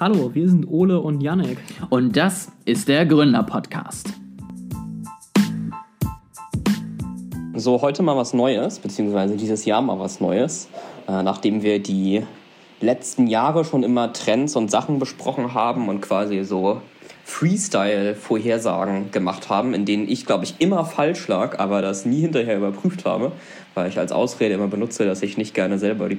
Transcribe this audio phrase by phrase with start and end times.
[0.00, 1.56] Hallo, wir sind Ole und Janek.
[1.88, 4.08] Und das ist der Gründer-Podcast.
[7.54, 10.68] So, heute mal was Neues, beziehungsweise dieses Jahr mal was Neues.
[11.06, 12.24] Äh, nachdem wir die
[12.80, 16.80] letzten Jahre schon immer Trends und Sachen besprochen haben und quasi so
[17.22, 22.56] Freestyle-Vorhersagen gemacht haben, in denen ich, glaube ich, immer falsch lag, aber das nie hinterher
[22.56, 23.30] überprüft habe,
[23.74, 26.16] weil ich als Ausrede immer benutze, dass ich nicht gerne selber die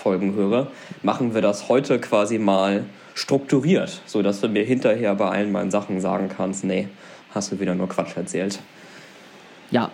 [0.00, 0.68] Podcast-Folgen höre,
[1.02, 6.00] machen wir das heute quasi mal strukturiert, sodass du mir hinterher bei allen meinen Sachen
[6.00, 6.88] sagen kannst, nee,
[7.34, 8.58] hast du wieder nur Quatsch erzählt.
[9.70, 9.90] Ja,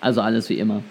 [0.00, 0.82] also alles wie immer.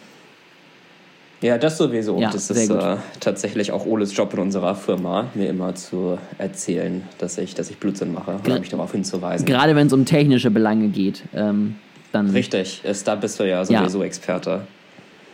[1.41, 2.19] Ja, das sowieso.
[2.19, 7.03] Ja, das ist äh, tatsächlich auch Oles Job in unserer Firma, mir immer zu erzählen,
[7.17, 9.45] dass ich, dass ich Blödsinn mache, oder mich darauf hinzuweisen.
[9.45, 11.75] Gerade wenn es um technische Belange geht, ähm,
[12.13, 13.65] dann Richtig, ist, da bist du ja Ja.
[13.65, 14.65] sowieso Experte.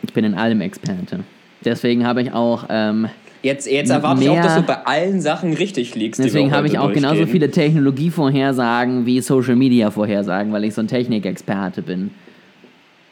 [0.01, 1.19] ich bin in allem Experte.
[1.65, 3.09] Deswegen habe ich auch ähm,
[3.41, 6.21] Jetzt, jetzt erwarte ich auch, dass du bei allen Sachen richtig liegst.
[6.21, 7.31] deswegen habe ich auch genauso durchgehen.
[7.31, 12.11] viele Technologievorhersagen wie Social Media Vorhersagen, weil ich so ein Technikexperte bin.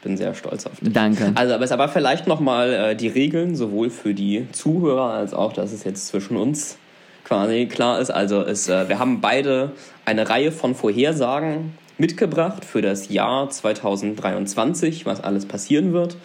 [0.02, 0.92] bin sehr stolz auf dich.
[0.92, 1.32] Danke.
[1.34, 5.54] Also, aber, es- aber vielleicht nochmal äh, die Regeln, sowohl für die Zuhörer als auch,
[5.54, 6.76] dass es jetzt zwischen uns
[7.24, 8.10] quasi klar ist.
[8.10, 9.72] Also, es, äh, wir haben beide
[10.04, 16.16] eine Reihe von Vorhersagen mitgebracht für das Jahr 2023, was alles passieren wird.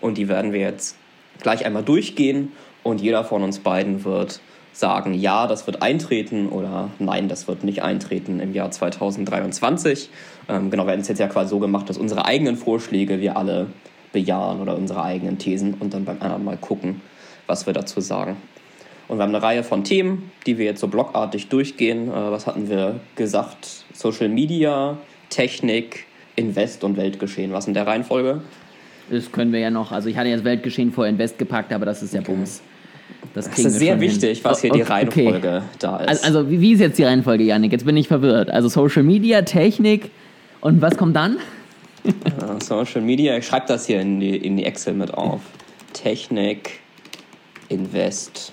[0.00, 0.96] Und die werden wir jetzt
[1.40, 2.52] gleich einmal durchgehen
[2.82, 4.40] und jeder von uns beiden wird
[4.72, 10.08] sagen, ja, das wird eintreten oder nein, das wird nicht eintreten im Jahr 2023.
[10.48, 13.36] Ähm, genau, wir haben es jetzt ja quasi so gemacht, dass unsere eigenen Vorschläge wir
[13.36, 13.66] alle
[14.12, 17.02] bejahen oder unsere eigenen Thesen und dann beim anderen mal gucken,
[17.46, 18.36] was wir dazu sagen.
[19.08, 22.08] Und wir haben eine Reihe von Themen, die wir jetzt so blockartig durchgehen.
[22.08, 23.84] Äh, was hatten wir gesagt?
[23.92, 24.96] Social Media,
[25.28, 27.52] Technik, Invest und Weltgeschehen.
[27.52, 28.40] Was in der Reihenfolge?
[29.12, 29.92] Das können wir ja noch.
[29.92, 32.62] Also ich hatte jetzt Weltgeschehen vor Invest gepackt, aber das ist ja Bums.
[33.34, 34.10] Das, Das ist sehr schon hin.
[34.10, 34.90] wichtig, was hier die Okay.
[34.92, 36.08] Reihenfolge da ist.
[36.24, 37.72] Also, also wie, wie ist jetzt die Reihenfolge, Janik?
[37.72, 38.50] Jetzt bin ich verwirrt.
[38.50, 40.10] Also Social Media, Technik
[40.60, 41.36] und was kommt dann?
[42.04, 45.40] Ja, Social Media, ich schreibe das hier in die, in die Excel mit auf.
[45.92, 46.80] Technik,
[47.68, 48.52] Invest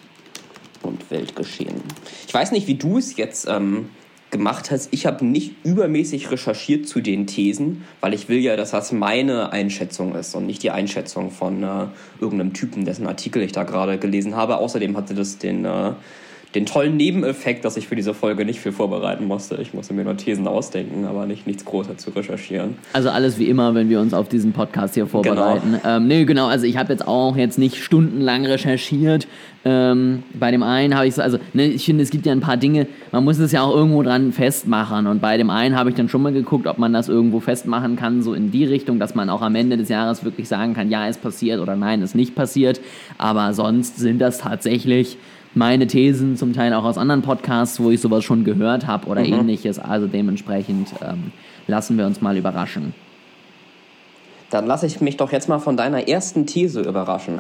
[0.83, 1.81] und Weltgeschehen.
[2.27, 3.89] Ich weiß nicht, wie du es jetzt ähm,
[4.31, 4.89] gemacht hast.
[4.91, 9.51] Ich habe nicht übermäßig recherchiert zu den Thesen, weil ich will ja, dass das meine
[9.51, 11.87] Einschätzung ist und nicht die Einschätzung von äh,
[12.21, 14.57] irgendeinem Typen, dessen Artikel ich da gerade gelesen habe.
[14.57, 15.93] Außerdem hatte das den, äh,
[16.55, 19.57] den tollen Nebeneffekt, dass ich für diese Folge nicht viel vorbereiten musste.
[19.61, 22.75] Ich musste mir nur Thesen ausdenken, aber nicht nichts Großes zu recherchieren.
[22.91, 25.79] Also alles wie immer, wenn wir uns auf diesen Podcast hier vorbereiten.
[25.85, 29.27] Ähm, nee, genau, also ich habe jetzt auch jetzt nicht stundenlang recherchiert.
[29.63, 32.39] Ähm, bei dem einen habe ich so, also ne, ich finde, es gibt ja ein
[32.39, 35.05] paar Dinge, man muss es ja auch irgendwo dran festmachen.
[35.05, 37.95] Und bei dem einen habe ich dann schon mal geguckt, ob man das irgendwo festmachen
[37.95, 40.89] kann, so in die Richtung, dass man auch am Ende des Jahres wirklich sagen kann,
[40.89, 42.81] ja, ist passiert oder nein, ist nicht passiert.
[43.19, 45.17] Aber sonst sind das tatsächlich
[45.55, 49.21] meine Thesen, zum Teil auch aus anderen Podcasts, wo ich sowas schon gehört habe oder
[49.23, 49.79] ähnliches.
[49.79, 51.31] Also dementsprechend ähm,
[51.67, 52.93] lassen wir uns mal überraschen.
[54.49, 57.37] Dann lasse ich mich doch jetzt mal von deiner ersten These überraschen.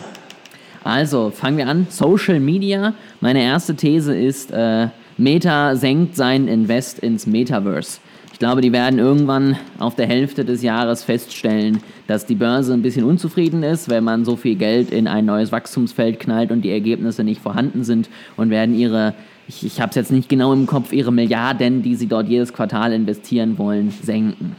[0.83, 1.87] Also, fangen wir an.
[1.89, 2.93] Social Media.
[3.19, 4.87] Meine erste These ist, äh,
[5.19, 7.99] Meta senkt sein Invest ins Metaverse.
[8.31, 12.81] Ich glaube, die werden irgendwann auf der Hälfte des Jahres feststellen, dass die Börse ein
[12.81, 16.71] bisschen unzufrieden ist, wenn man so viel Geld in ein neues Wachstumsfeld knallt und die
[16.71, 19.13] Ergebnisse nicht vorhanden sind und werden ihre,
[19.49, 22.53] ich, ich habe es jetzt nicht genau im Kopf, ihre Milliarden, die sie dort jedes
[22.53, 24.55] Quartal investieren wollen, senken.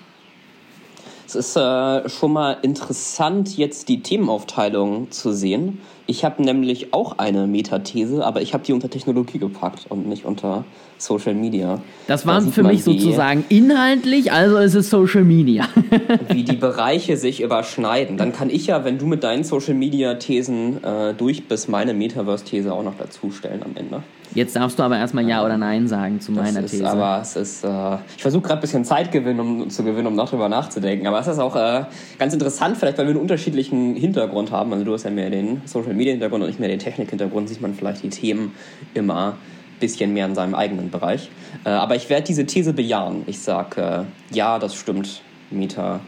[1.30, 5.78] Es ist äh, schon mal interessant, jetzt die Themenaufteilung zu sehen.
[6.08, 10.24] Ich habe nämlich auch eine Metathese, aber ich habe die unter Technologie gepackt und nicht
[10.24, 10.64] unter
[10.98, 11.80] Social Media.
[12.08, 15.68] Das Da war sieht für mich sozusagen inhaltlich, also ist es Social Media.
[16.30, 18.16] wie die Bereiche sich überschneiden.
[18.16, 21.94] Dann kann ich ja, wenn du mit deinen Social Media Thesen äh, durch bist, meine
[21.94, 24.02] Metaverse-These auch noch dazustellen am Ende.
[24.34, 26.88] Jetzt darfst du aber erstmal Ja oder Nein sagen zu Das meiner ist, These.
[26.88, 30.14] aber es ist, äh, ich versuche gerade ein bisschen Zeit gewinnen, um zu gewinnen, um
[30.14, 31.06] noch drüber nachzudenken.
[31.06, 31.84] Aber es ist auch äh,
[32.18, 34.72] ganz interessant, vielleicht weil wir einen unterschiedlichen Hintergrund haben.
[34.72, 37.48] Also du hast ja mehr den Social Media Hintergrund und ich mehr den Technik Hintergrund,
[37.48, 38.52] sieht man vielleicht die Themen
[38.94, 41.30] immer ein bisschen mehr in seinem eigenen Bereich.
[41.64, 43.24] Äh, aber ich werde diese These bejahen.
[43.26, 45.22] Ich sage, äh, ja, das stimmt.
[45.50, 46.00] Meta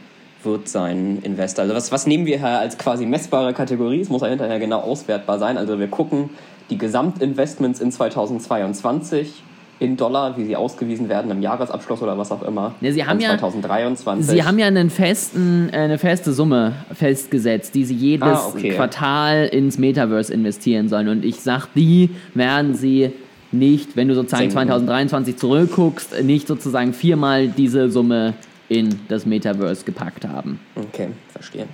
[0.45, 1.63] wird sein Investor.
[1.63, 4.01] Also was, was nehmen wir hier als quasi messbare Kategorie?
[4.01, 5.57] Es muss ja hinterher genau auswertbar sein.
[5.57, 6.31] Also wir gucken
[6.73, 9.43] die Gesamtinvestments in 2022
[9.79, 12.75] in Dollar, wie sie ausgewiesen werden im Jahresabschluss oder was auch immer.
[12.81, 14.31] Ja, Sie haben von ja- 2023.
[14.33, 18.71] Sie haben ja einen festen, äh, eine feste Summe festgesetzt, die Sie jedes Ah, okay.
[18.71, 21.09] Quartal ins Metaverse investieren sollen.
[21.09, 23.11] Und ich sag, die werden Sie
[23.51, 24.69] nicht, wenn du sozusagen Senken.
[24.69, 28.35] 2023 zurückguckst, nicht sozusagen viermal diese Summe
[28.69, 30.61] in das Metaverse gepackt haben.
[30.77, 31.67] Okay, verstehe.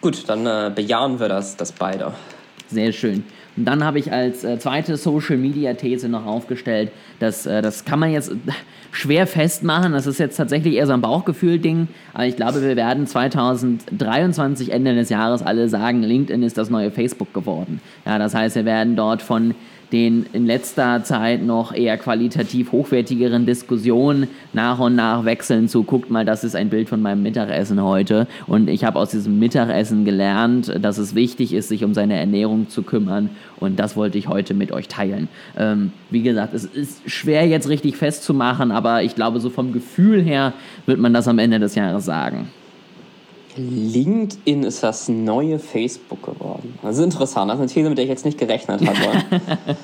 [0.00, 2.12] Gut, dann äh, bejahen wir das, das beide.
[2.70, 3.24] Sehr schön.
[3.56, 6.90] Und dann habe ich als äh, zweite Social Media These noch aufgestellt,
[7.20, 8.32] dass äh, das kann man jetzt
[8.92, 9.92] schwer festmachen.
[9.92, 11.88] Das ist jetzt tatsächlich eher so ein Bauchgefühl-Ding.
[12.14, 16.90] Aber ich glaube, wir werden 2023, Ende des Jahres, alle sagen, LinkedIn ist das neue
[16.90, 17.80] Facebook geworden.
[18.04, 19.54] Ja, das heißt, wir werden dort von
[19.94, 26.10] den in letzter Zeit noch eher qualitativ hochwertigeren Diskussionen nach und nach wechseln zu, guckt
[26.10, 28.26] mal, das ist ein Bild von meinem Mittagessen heute.
[28.48, 32.68] Und ich habe aus diesem Mittagessen gelernt, dass es wichtig ist, sich um seine Ernährung
[32.68, 33.30] zu kümmern.
[33.60, 35.28] Und das wollte ich heute mit euch teilen.
[35.56, 40.20] Ähm, wie gesagt, es ist schwer jetzt richtig festzumachen, aber ich glaube, so vom Gefühl
[40.20, 40.54] her
[40.86, 42.48] wird man das am Ende des Jahres sagen.
[43.56, 46.78] LinkedIn ist das neue Facebook geworden.
[46.82, 47.50] Das ist interessant.
[47.50, 49.24] Das ist eine These, mit der ich jetzt nicht gerechnet hatte.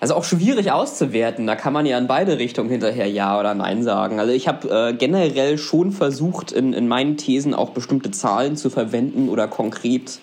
[0.00, 1.46] also auch schwierig auszuwerten.
[1.46, 4.20] Da kann man ja in beide Richtungen hinterher Ja oder Nein sagen.
[4.20, 8.68] Also ich habe äh, generell schon versucht, in, in meinen Thesen auch bestimmte Zahlen zu
[8.68, 10.20] verwenden oder konkret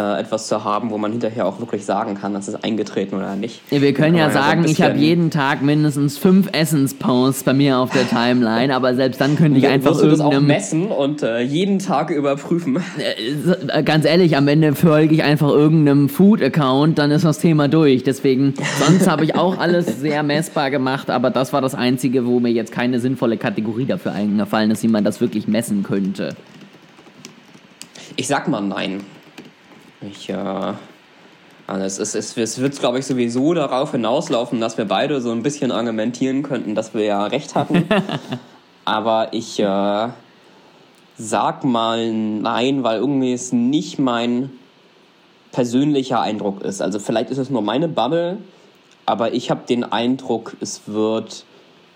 [0.00, 3.34] äh, etwas zu haben, wo man hinterher auch wirklich sagen kann, dass es eingetreten oder
[3.36, 3.60] nicht.
[3.70, 7.78] Ja, wir können ja sagen, so ich habe jeden Tag mindestens fünf Essensposts bei mir
[7.78, 10.18] auf der Timeline, aber selbst dann könnte ich ja, einfach irgendeinem...
[10.18, 12.78] Das auch messen und äh, jeden Tag überprüfen.
[12.98, 18.04] Äh, ganz ehrlich, am Ende folge ich einfach irgendeinem Food-Account, dann ist das Thema durch.
[18.04, 22.40] Deswegen, sonst habe ich auch alles sehr messbar gemacht, aber das war das Einzige, wo
[22.40, 26.36] mir jetzt keine sinnvolle Kategorie dafür eingefallen ist, wie man das wirklich messen könnte.
[28.16, 29.00] Ich sag mal nein.
[30.00, 30.34] Ich, äh,
[31.66, 35.30] also es, ist, es, es wird, glaube ich, sowieso darauf hinauslaufen, dass wir beide so
[35.30, 37.88] ein bisschen argumentieren könnten, dass wir ja recht hatten.
[38.84, 40.08] Aber ich äh,
[41.18, 44.50] sag mal nein, weil irgendwie es nicht mein
[45.52, 46.80] persönlicher Eindruck ist.
[46.80, 48.38] Also vielleicht ist es nur meine Bubble,
[49.04, 51.44] aber ich habe den Eindruck, es wird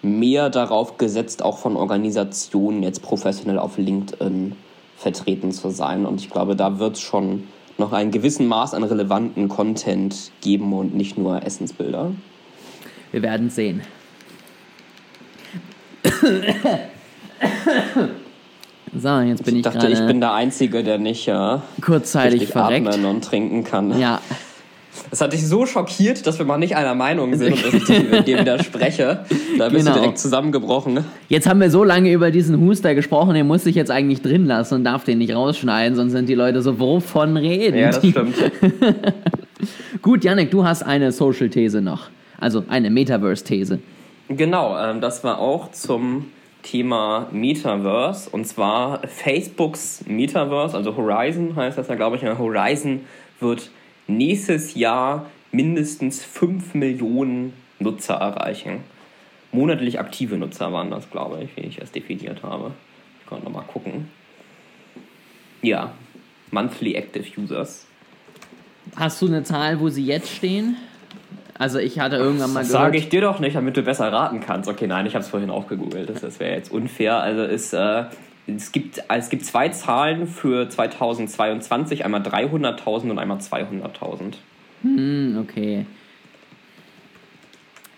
[0.03, 4.57] mehr darauf gesetzt, auch von Organisationen jetzt professionell auf LinkedIn
[4.97, 6.07] vertreten zu sein.
[6.07, 7.47] Und ich glaube, da wird es schon
[7.83, 12.13] noch einen gewissen Maß an relevanten Content geben und nicht nur Essensbilder?
[13.11, 13.83] Wir werden sehen.
[18.95, 22.87] So, jetzt bin ich, ich dachte, ich bin der Einzige, der nicht äh, kurzzeitig verreckt.
[22.87, 23.99] atmen und trinken kann.
[23.99, 24.21] Ja,
[25.11, 27.85] das hat dich so schockiert, dass wir mal nicht einer Meinung sind und dass ich
[28.25, 29.25] dir widerspreche.
[29.59, 29.97] Da bist genau.
[29.97, 31.05] du direkt zusammengebrochen.
[31.29, 34.47] Jetzt haben wir so lange über diesen Huster gesprochen, den muss ich jetzt eigentlich drin
[34.47, 38.07] lassen und darf den nicht rausschneiden, sonst sind die Leute so, wovon reden Ja, das
[38.07, 38.37] stimmt.
[40.03, 42.09] Gut, Janik, du hast eine Social-These noch.
[42.39, 43.79] Also eine Metaverse-These.
[44.29, 46.27] Genau, ähm, das war auch zum
[46.63, 52.23] Thema Metaverse und zwar Facebooks Metaverse, also Horizon heißt das ja, glaube ich.
[52.25, 53.01] Horizon
[53.41, 53.71] wird
[54.07, 58.81] nächstes Jahr mindestens 5 Millionen Nutzer erreichen.
[59.53, 62.73] Monatlich aktive Nutzer waren das, glaube ich, wie ich es definiert habe.
[63.21, 64.09] Ich kann nochmal gucken.
[65.61, 65.93] Ja,
[66.51, 67.87] Monthly Active Users.
[68.97, 70.77] Hast du eine Zahl, wo sie jetzt stehen?
[71.59, 72.87] Also ich hatte irgendwann mal das gehört...
[72.87, 74.69] sage ich dir doch nicht, damit du besser raten kannst.
[74.69, 76.09] Okay, nein, ich habe es vorhin auch gegoogelt.
[76.09, 77.19] Das, das wäre jetzt unfair.
[77.19, 77.73] Also ist...
[77.73, 78.05] Äh,
[78.47, 84.35] es gibt, es gibt zwei Zahlen für 2022, einmal 300.000 und einmal 200.000.
[84.83, 85.87] Hm, okay.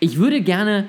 [0.00, 0.88] Ich würde gerne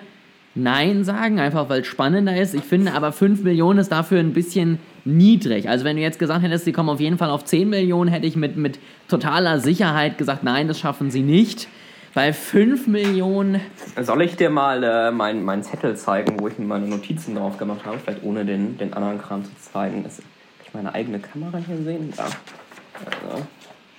[0.58, 2.54] Nein sagen, einfach weil es spannender ist.
[2.56, 5.68] Ich finde aber 5 Millionen ist dafür ein bisschen niedrig.
[5.68, 8.26] Also wenn du jetzt gesagt hättest, sie kommen auf jeden Fall auf 10 Millionen, hätte
[8.26, 8.80] ich mit, mit
[9.10, 11.68] totaler Sicherheit gesagt, nein, das schaffen sie nicht.
[12.16, 13.60] Bei 5 Millionen.
[14.02, 17.58] Soll ich dir mal äh, meinen mein Zettel zeigen, wo ich mir meine Notizen drauf
[17.58, 18.00] gemacht habe?
[18.00, 20.02] Vielleicht ohne den, den anderen Kram zu zeigen.
[20.02, 20.26] Das, kann
[20.66, 22.14] ich meine eigene Kamera hier sehen?
[22.16, 22.24] Da.
[22.24, 23.46] Also,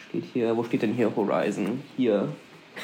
[0.08, 1.82] steht hier, wo steht denn hier Horizon?
[1.99, 2.30] Hier.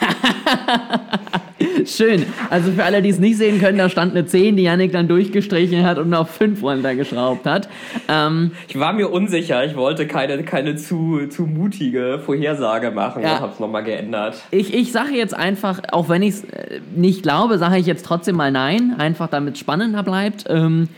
[1.87, 2.27] Schön.
[2.51, 5.09] Also für alle, die es nicht sehen können, da stand eine 10, die Yannick dann
[5.09, 7.69] durchgestrichen hat und auf 5 runtergeschraubt hat.
[8.09, 9.65] Ähm, ich war mir unsicher.
[9.65, 13.35] Ich wollte keine, keine zu, zu mutige Vorhersage machen ja.
[13.35, 14.43] und habe es nochmal geändert.
[14.51, 18.05] Ich, ich sage jetzt einfach, auch wenn ich es äh, nicht glaube, sage ich jetzt
[18.05, 18.95] trotzdem mal nein.
[18.99, 20.45] Einfach damit es spannender bleibt.
[20.49, 20.89] Ähm,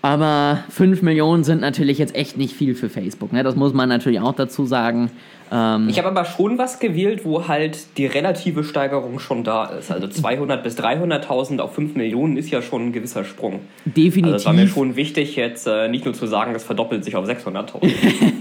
[0.00, 3.32] aber 5 Millionen sind natürlich jetzt echt nicht viel für Facebook.
[3.32, 3.42] Ne?
[3.42, 5.10] Das muss man natürlich auch dazu sagen.
[5.50, 9.90] Ähm, ich habe aber schon was gewählt, wo halt die relative Steigerung schon da ist.
[9.90, 13.60] Also 200 bis 300.000 auf 5 Millionen ist ja schon ein gewisser Sprung.
[13.84, 14.24] Definitiv.
[14.24, 17.16] Also es war mir schon wichtig, jetzt äh, nicht nur zu sagen, es verdoppelt sich
[17.16, 17.90] auf 600.000.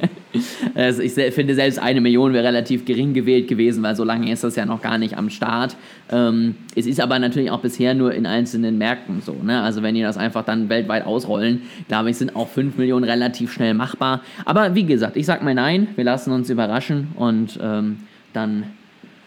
[0.74, 4.44] also ich finde, selbst eine Million wäre relativ gering gewählt gewesen, weil so lange ist
[4.44, 5.76] das ja noch gar nicht am Start.
[6.10, 9.34] Ähm, es ist aber natürlich auch bisher nur in einzelnen Märkten so.
[9.42, 9.62] Ne?
[9.62, 13.52] Also wenn die das einfach dann weltweit ausrollen, glaube ich, sind auch 5 Millionen relativ
[13.52, 14.22] schnell machbar.
[14.44, 18.00] Aber wie gesagt, ich sage mal nein, wir lassen uns über überraschen und ähm,
[18.32, 18.72] dann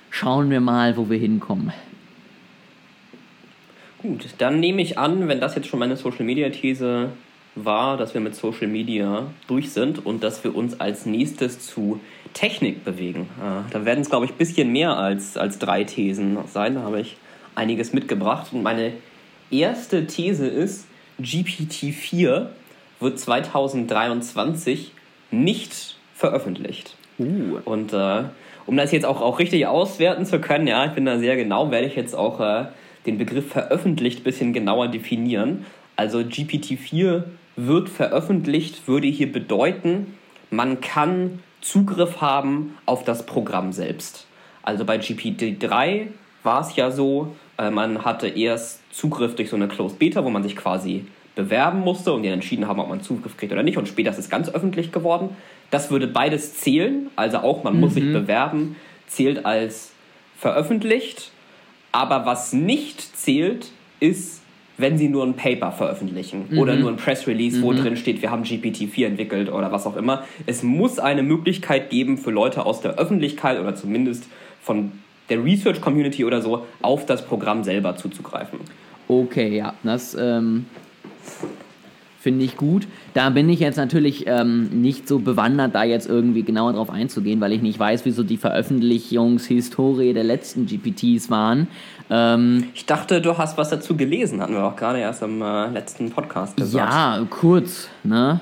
[0.10, 1.72] schauen wir mal, wo wir hinkommen.
[4.02, 7.12] Gut, dann nehme ich an, wenn das jetzt schon meine Social Media These
[7.56, 12.02] war, dass wir mit Social Media durch sind und dass wir uns als nächstes zu
[12.34, 13.30] Technik bewegen.
[13.40, 16.76] Äh, da werden es, glaube ich, ein bisschen mehr als, als drei Thesen sein.
[16.76, 17.16] Da habe ich
[17.56, 18.48] einiges mitgebracht.
[18.52, 18.94] Und meine
[19.52, 20.86] erste These ist,
[21.22, 22.48] GPT-4
[23.00, 24.92] wird 2023
[25.30, 26.96] nicht veröffentlicht.
[27.22, 27.60] Uh.
[27.66, 28.24] Und äh,
[28.66, 31.72] um das jetzt auch, auch richtig auswerten zu können, ja, ich bin da sehr genau,
[31.72, 32.66] werde ich jetzt auch äh,
[33.06, 35.66] den Begriff veröffentlicht ein bisschen genauer definieren.
[35.96, 37.24] Also GPT-4
[37.56, 40.18] wird veröffentlicht, würde hier bedeuten,
[40.50, 44.26] man kann Zugriff haben auf das Programm selbst.
[44.64, 46.08] Also bei GPT-3
[46.44, 50.30] war es ja so, äh, man hatte erst Zugriff durch so eine Closed Beta, wo
[50.30, 53.78] man sich quasi bewerben musste und die entschieden haben, ob man Zugriff kriegt oder nicht.
[53.78, 55.36] Und später ist es ganz öffentlich geworden.
[55.72, 57.10] Das würde beides zählen.
[57.16, 57.80] Also auch man mhm.
[57.80, 58.14] muss sich mhm.
[58.14, 58.76] bewerben,
[59.08, 59.92] zählt als
[60.38, 61.32] veröffentlicht.
[61.92, 64.42] Aber was nicht zählt, ist,
[64.78, 66.60] wenn sie nur ein Paper veröffentlichen mhm.
[66.60, 67.78] oder nur ein Press Release, wo mhm.
[67.78, 70.24] drin steht, wir haben GPT-4 entwickelt oder was auch immer.
[70.46, 74.28] Es muss eine Möglichkeit geben für Leute aus der Öffentlichkeit oder zumindest
[74.62, 74.92] von
[75.30, 78.60] der Research Community oder so, auf das Programm selber zuzugreifen.
[79.08, 80.66] Okay, ja, das ähm,
[82.22, 82.88] finde ich gut.
[83.16, 87.42] Da bin ich jetzt natürlich ähm, nicht so bewandert, da jetzt irgendwie genauer drauf einzugehen,
[87.42, 91.68] weil ich nicht weiß, wieso die Veröffentlichungshistorie der letzten GPTs waren.
[92.12, 95.68] Ähm, ich dachte, du hast was dazu gelesen, hatten wir auch gerade erst im äh,
[95.70, 96.94] letzten Podcast gesagt.
[96.94, 98.40] Ja, kurz, ne?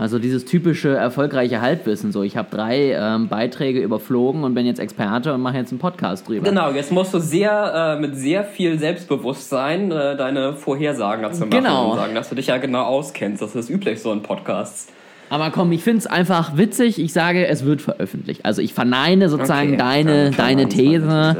[0.00, 2.10] Also dieses typische erfolgreiche Halbwissen.
[2.10, 5.78] So, ich habe drei ähm, Beiträge überflogen und bin jetzt Experte und mache jetzt einen
[5.78, 6.48] Podcast drüber.
[6.48, 11.50] Genau, jetzt musst du sehr äh, mit sehr viel Selbstbewusstsein äh, deine Vorhersagen dazu machen
[11.50, 11.90] genau.
[11.90, 13.42] und sagen, dass du dich ja genau auskennst.
[13.42, 14.90] Das ist üblich so in Podcasts.
[15.28, 16.98] Aber komm, ich finde es einfach witzig.
[16.98, 18.46] Ich sage, es wird veröffentlicht.
[18.46, 21.36] Also ich verneine sozusagen okay, deine, deine These.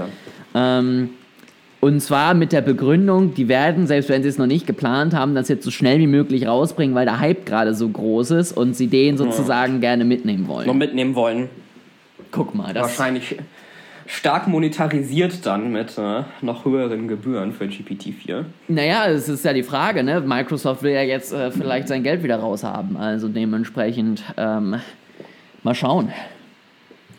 [0.54, 1.08] Ähm,
[1.80, 5.34] und zwar mit der Begründung, die werden, selbst wenn sie es noch nicht geplant haben,
[5.34, 8.76] das jetzt so schnell wie möglich rausbringen, weil der Hype gerade so groß ist und
[8.76, 9.80] sie den sozusagen ja.
[9.80, 10.66] gerne mitnehmen wollen.
[10.66, 11.48] Noch mitnehmen wollen.
[12.30, 12.82] Guck mal, das.
[12.82, 13.36] Wahrscheinlich
[14.06, 18.44] stark monetarisiert dann mit äh, noch höheren Gebühren für GPT-4.
[18.68, 20.20] Naja, es ist ja die Frage, ne?
[20.20, 22.98] Microsoft will ja jetzt äh, vielleicht sein Geld wieder raushaben.
[22.98, 24.76] Also dementsprechend ähm,
[25.62, 26.12] mal schauen.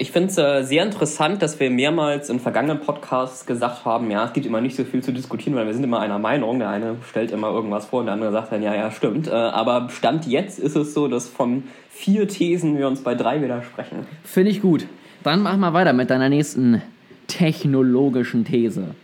[0.01, 4.25] Ich finde es äh, sehr interessant, dass wir mehrmals in vergangenen Podcasts gesagt haben, ja,
[4.25, 6.57] es gibt immer nicht so viel zu diskutieren, weil wir sind immer einer Meinung.
[6.57, 9.27] Der eine stellt immer irgendwas vor und der andere sagt dann, ja, ja, stimmt.
[9.27, 13.43] Äh, aber Stand jetzt ist es so, dass von vier Thesen wir uns bei drei
[13.43, 14.07] widersprechen.
[14.23, 14.87] Finde ich gut.
[15.23, 16.81] Dann mach mal weiter mit deiner nächsten
[17.27, 18.95] technologischen These.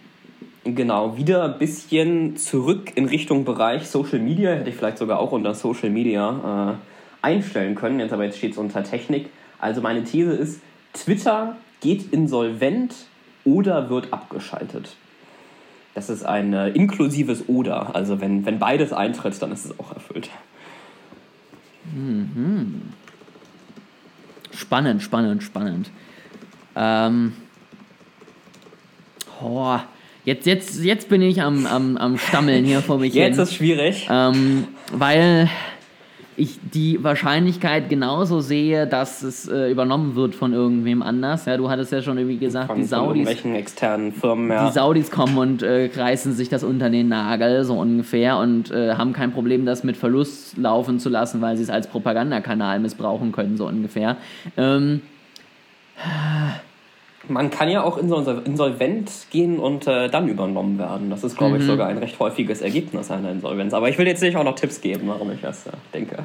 [0.64, 4.50] Genau, wieder ein bisschen zurück in Richtung Bereich Social Media.
[4.50, 6.74] Hätte ich vielleicht sogar auch unter Social Media
[7.22, 8.00] äh, einstellen können.
[8.00, 9.28] Jetzt aber jetzt steht es unter Technik.
[9.60, 10.62] Also meine These ist,
[10.98, 12.94] Twitter geht insolvent
[13.44, 14.96] oder wird abgeschaltet.
[15.94, 17.96] Das ist ein äh, inklusives Oder.
[17.96, 20.30] Also wenn, wenn beides eintritt, dann ist es auch erfüllt.
[21.96, 22.82] Mhm.
[24.52, 25.90] Spannend, spannend, spannend.
[26.76, 27.34] Ähm.
[29.42, 29.78] Oh,
[30.26, 33.44] jetzt, jetzt, jetzt bin ich am, am, am Stammeln hier vor mich Jetzt hin.
[33.44, 34.08] ist schwierig.
[34.12, 35.50] Ähm, weil
[36.38, 41.46] ich die Wahrscheinlichkeit genauso sehe, dass es äh, übernommen wird von irgendwem anders.
[41.46, 43.28] Ja, du hattest ja schon irgendwie gesagt, von, die Saudis.
[43.44, 44.68] Externen Firmen, ja.
[44.68, 48.94] Die Saudis kommen und äh, reißen sich das unter den Nagel, so ungefähr, und äh,
[48.94, 53.32] haben kein Problem, das mit Verlust laufen zu lassen, weil sie es als Propagandakanal missbrauchen
[53.32, 54.18] können, so ungefähr.
[54.58, 55.02] Ähm,
[57.30, 61.10] man kann ja auch insolvent gehen und äh, dann übernommen werden.
[61.10, 61.62] Das ist, glaube mhm.
[61.62, 63.74] ich, sogar ein recht häufiges Ergebnis einer Insolvenz.
[63.74, 66.24] Aber ich will jetzt nicht auch noch Tipps geben, warum ich das äh, denke.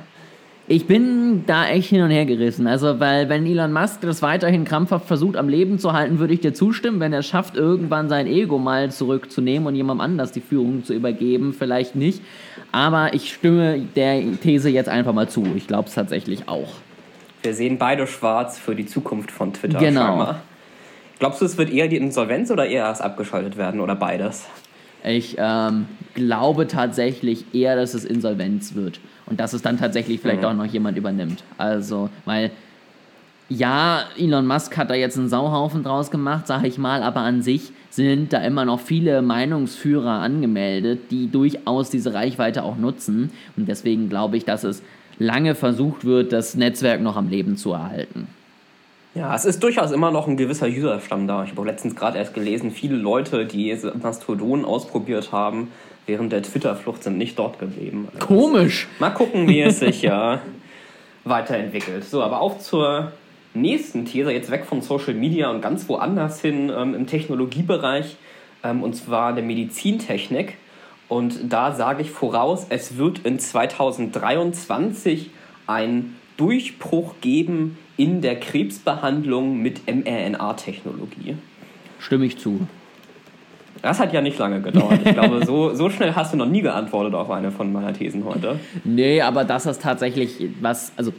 [0.68, 2.66] Ich bin da echt hin und her gerissen.
[2.68, 6.40] Also, weil, wenn Elon Musk das weiterhin krampfhaft versucht, am Leben zu halten, würde ich
[6.40, 7.00] dir zustimmen.
[7.00, 10.94] Wenn er es schafft, irgendwann sein Ego mal zurückzunehmen und jemandem anders die Führung zu
[10.94, 12.23] übergeben, vielleicht nicht.
[12.71, 15.44] Aber ich stimme der These jetzt einfach mal zu.
[15.56, 16.68] Ich glaube es tatsächlich auch.
[17.42, 19.80] Wir sehen beide schwarz für die Zukunft von Twitter.
[19.80, 20.06] Genau.
[20.06, 20.42] Scheinbar.
[21.19, 24.47] Glaubst du, es wird eher die Insolvenz oder eher erst abgeschaltet werden oder beides?
[25.04, 30.42] Ich ähm, glaube tatsächlich eher, dass es Insolvenz wird und dass es dann tatsächlich vielleicht
[30.42, 30.49] mhm.
[30.49, 31.42] auch noch jemand übernimmt.
[31.59, 32.50] Also, weil
[33.49, 37.42] ja, Elon Musk hat da jetzt einen Sauhaufen draus gemacht, sag ich mal, aber an
[37.42, 43.31] sich sind da immer noch viele Meinungsführer angemeldet, die durchaus diese Reichweite auch nutzen.
[43.57, 44.83] Und deswegen glaube ich, dass es
[45.19, 48.28] lange versucht wird, das Netzwerk noch am Leben zu erhalten.
[49.14, 51.45] Ja, es ist durchaus immer noch ein gewisser Userstamm da.
[51.45, 55.71] Ich habe auch letztens gerade erst gelesen, viele Leute, die Mastodon ausprobiert haben,
[56.07, 58.09] während der Twitter-Flucht sind nicht dort geblieben.
[58.14, 58.88] Also Komisch.
[58.99, 60.40] Mal gucken, wie es sich ja
[61.25, 62.04] weiterentwickelt.
[62.04, 63.12] So, aber auch zur
[63.52, 68.16] nächsten These, jetzt weg von Social Media und ganz woanders hin ähm, im Technologiebereich,
[68.64, 70.57] ähm, und zwar der Medizintechnik.
[71.09, 75.28] Und da sage ich voraus, es wird in 2023
[75.66, 81.37] ein Durchbruch geben in der Krebsbehandlung mit mRNA-Technologie.
[82.00, 82.66] Stimme ich zu.
[83.80, 84.99] Das hat ja nicht lange gedauert.
[85.04, 88.25] Ich glaube, so, so schnell hast du noch nie geantwortet auf eine von meiner Thesen
[88.25, 88.59] heute.
[88.82, 91.12] Nee, aber das ist tatsächlich was, also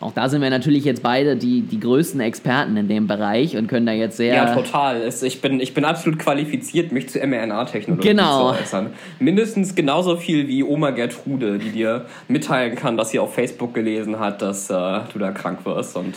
[0.00, 3.68] auch da sind wir natürlich jetzt beide die, die größten Experten in dem Bereich und
[3.68, 4.34] können da jetzt sehr.
[4.34, 5.08] Ja, total.
[5.22, 8.52] Ich bin, ich bin absolut qualifiziert, mich zu mRNA-Technologie genau.
[8.52, 8.90] zu äußern.
[9.20, 14.18] Mindestens genauso viel wie Oma Gertrude, die dir mitteilen kann, dass sie auf Facebook gelesen
[14.18, 16.14] hat, dass äh, du da krank wirst und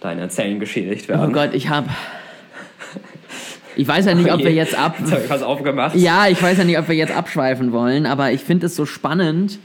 [0.00, 1.30] deine Zellen geschädigt werden.
[1.30, 1.86] Oh Gott, ich hab.
[3.78, 4.96] Ich weiß ja nicht, ob wir jetzt ab.
[4.98, 5.96] Jetzt hab ich was aufgemacht.
[5.96, 8.86] Ja, ich weiß ja nicht, ob wir jetzt abschweifen wollen, aber ich finde es so
[8.86, 9.58] spannend,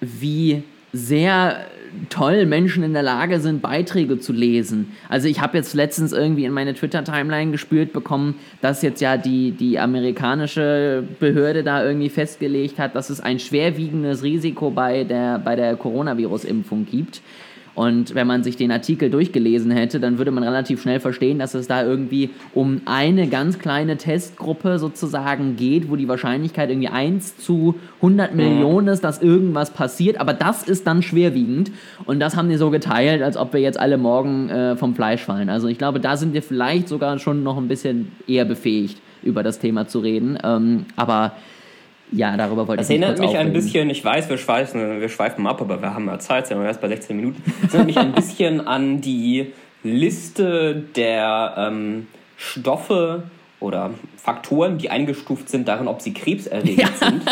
[0.00, 1.66] wie sehr
[2.10, 4.92] toll Menschen in der Lage sind, Beiträge zu lesen.
[5.08, 9.52] Also ich habe jetzt letztens irgendwie in meine Twitter-Timeline gespürt bekommen, dass jetzt ja die,
[9.52, 15.56] die amerikanische Behörde da irgendwie festgelegt hat, dass es ein schwerwiegendes Risiko bei der, bei
[15.56, 17.22] der Coronavirus-Impfung gibt.
[17.74, 21.54] Und wenn man sich den Artikel durchgelesen hätte, dann würde man relativ schnell verstehen, dass
[21.54, 27.38] es da irgendwie um eine ganz kleine Testgruppe sozusagen geht, wo die Wahrscheinlichkeit irgendwie 1
[27.38, 28.36] zu 100 mhm.
[28.36, 30.20] Millionen ist, dass irgendwas passiert.
[30.20, 31.72] Aber das ist dann schwerwiegend.
[32.04, 35.22] Und das haben die so geteilt, als ob wir jetzt alle morgen äh, vom Fleisch
[35.22, 35.48] fallen.
[35.48, 39.42] Also ich glaube, da sind wir vielleicht sogar schon noch ein bisschen eher befähigt, über
[39.42, 40.38] das Thema zu reden.
[40.44, 41.32] Ähm, aber
[42.12, 43.46] ja, darüber wollte das ich Das erinnert mich aufregen.
[43.46, 46.58] ein bisschen, ich weiß, wir schweifen, wir schweifen ab, aber wir haben ja Zeit, sind
[46.58, 47.42] wir erst bei 16 Minuten.
[47.62, 52.06] Das erinnert mich ein bisschen an die Liste der ähm,
[52.36, 53.24] Stoffe
[53.60, 56.88] oder Faktoren, die eingestuft sind darin, ob sie krebserregend ja.
[56.88, 57.22] sind.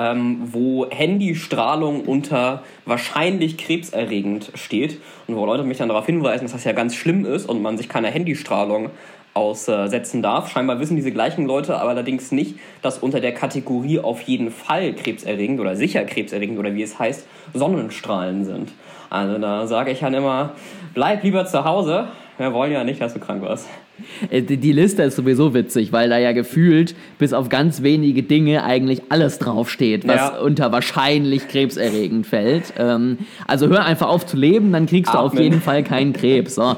[0.00, 6.52] Ähm, wo Handystrahlung unter wahrscheinlich krebserregend steht und wo Leute mich dann darauf hinweisen, dass
[6.52, 8.90] das ja ganz schlimm ist und man sich keine Handystrahlung
[9.38, 10.50] aussetzen darf.
[10.50, 14.92] Scheinbar wissen diese gleichen Leute aber allerdings nicht, dass unter der Kategorie auf jeden Fall
[14.92, 18.70] krebserregend oder sicher krebserregend oder wie es heißt, Sonnenstrahlen sind.
[19.10, 20.52] Also da sage ich dann immer,
[20.94, 22.08] bleib lieber zu Hause.
[22.36, 23.68] Wir wollen ja nicht, dass du krank wirst.
[24.30, 28.62] Äh, die Liste ist sowieso witzig, weil da ja gefühlt bis auf ganz wenige Dinge
[28.62, 30.38] eigentlich alles draufsteht, was ja.
[30.38, 32.74] unter wahrscheinlich krebserregend fällt.
[32.78, 35.22] Ähm, also hör einfach auf zu leben, dann kriegst Atmen.
[35.22, 36.54] du auf jeden Fall keinen Krebs.
[36.54, 36.76] So.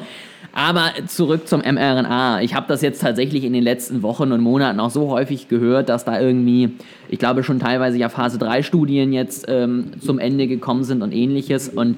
[0.52, 2.42] Aber zurück zum mRNA.
[2.42, 5.88] Ich habe das jetzt tatsächlich in den letzten Wochen und Monaten auch so häufig gehört,
[5.88, 6.70] dass da irgendwie,
[7.08, 11.12] ich glaube schon teilweise ja Phase 3 Studien jetzt ähm, zum Ende gekommen sind und
[11.12, 11.68] ähnliches.
[11.68, 11.96] Und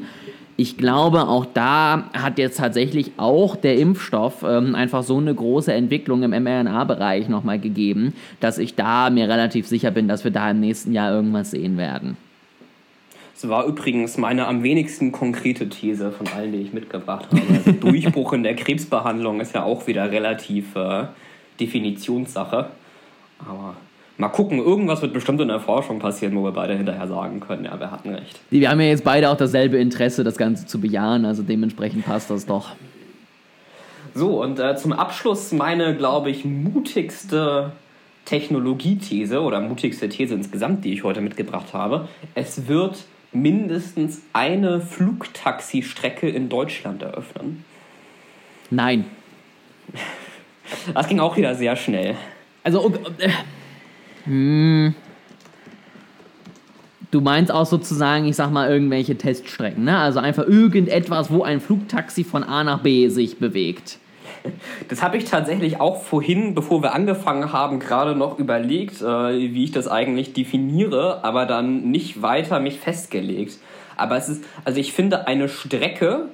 [0.57, 5.73] ich glaube, auch da hat jetzt tatsächlich auch der Impfstoff ähm, einfach so eine große
[5.73, 10.51] Entwicklung im mRNA-Bereich nochmal gegeben, dass ich da mir relativ sicher bin, dass wir da
[10.51, 12.17] im nächsten Jahr irgendwas sehen werden.
[13.43, 17.43] Das war übrigens meine am wenigsten konkrete These von allen, die ich mitgebracht habe.
[17.53, 21.07] Also Durchbruch in der Krebsbehandlung ist ja auch wieder relativ äh,
[21.59, 22.69] Definitionssache.
[23.41, 23.75] Aber
[24.17, 27.65] mal gucken, irgendwas wird bestimmt in der Forschung passieren, wo wir beide hinterher sagen können,
[27.65, 28.39] ja, wir hatten recht.
[28.51, 32.31] Wir haben ja jetzt beide auch dasselbe Interesse, das Ganze zu bejahen, also dementsprechend passt
[32.31, 32.69] das doch.
[34.15, 37.73] So, und äh, zum Abschluss meine, glaube ich, mutigste
[38.25, 42.07] Technologiethese oder mutigste These insgesamt, die ich heute mitgebracht habe.
[42.37, 47.65] Es wird mindestens eine Flugtaxistrecke in Deutschland eröffnen?
[48.71, 49.07] Nein.
[50.95, 52.17] Das ging auch wieder sehr schnell.
[52.65, 53.31] Also, äh,
[54.25, 54.95] hm,
[57.11, 59.99] du meinst auch sozusagen, ich sag mal, irgendwelche Teststrecken, ne?
[59.99, 63.99] Also einfach irgendetwas, wo ein Flugtaxi von A nach B sich bewegt.
[64.89, 69.65] Das habe ich tatsächlich auch vorhin, bevor wir angefangen haben, gerade noch überlegt, äh, wie
[69.65, 73.59] ich das eigentlich definiere, aber dann nicht weiter mich festgelegt.
[73.97, 76.27] Aber es ist, also ich finde, eine Strecke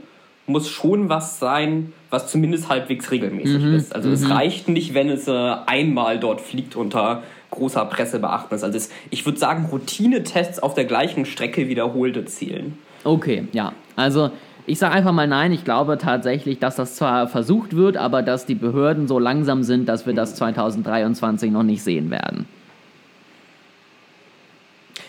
[0.46, 3.74] muss schon was sein, was zumindest halbwegs regelmäßig mhm.
[3.74, 3.94] ist.
[3.94, 4.14] Also mhm.
[4.14, 8.64] es reicht nicht, wenn es äh, einmal dort fliegt unter großer Pressebeachtnis.
[8.64, 12.78] Also es, ich würde sagen, Routinetests auf der gleichen Strecke wiederholte zählen.
[13.04, 13.72] Okay, ja.
[13.96, 14.30] Also
[14.68, 15.52] ich sage einfach mal nein.
[15.52, 19.88] Ich glaube tatsächlich, dass das zwar versucht wird, aber dass die Behörden so langsam sind,
[19.88, 22.46] dass wir das 2023 noch nicht sehen werden.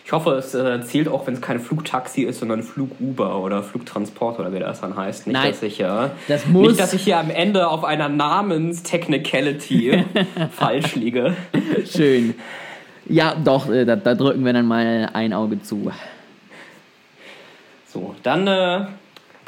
[0.10, 4.40] Ich hoffe, es äh, zählt auch, wenn es kein Flugtaxi ist, sondern Fluguber oder Flugtransport
[4.40, 5.28] oder wie das dann heißt.
[5.28, 8.10] Nicht, Nein, dass ich, äh, das muss nicht, dass ich hier am Ende auf einer
[8.10, 10.04] Namenstechnicality
[10.52, 11.36] falsch liege.
[11.86, 12.34] Schön.
[13.08, 15.92] Ja, doch, äh, da, da, drücken wir dann mal ein Auge zu.
[17.86, 18.86] So, dann äh,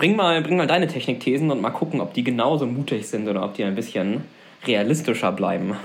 [0.02, 3.46] Bring mal, bring mal deine Technikthesen und mal gucken, ob die genauso mutig sind oder
[3.46, 4.24] ob die ein bisschen
[4.66, 5.76] realistischer bleiben.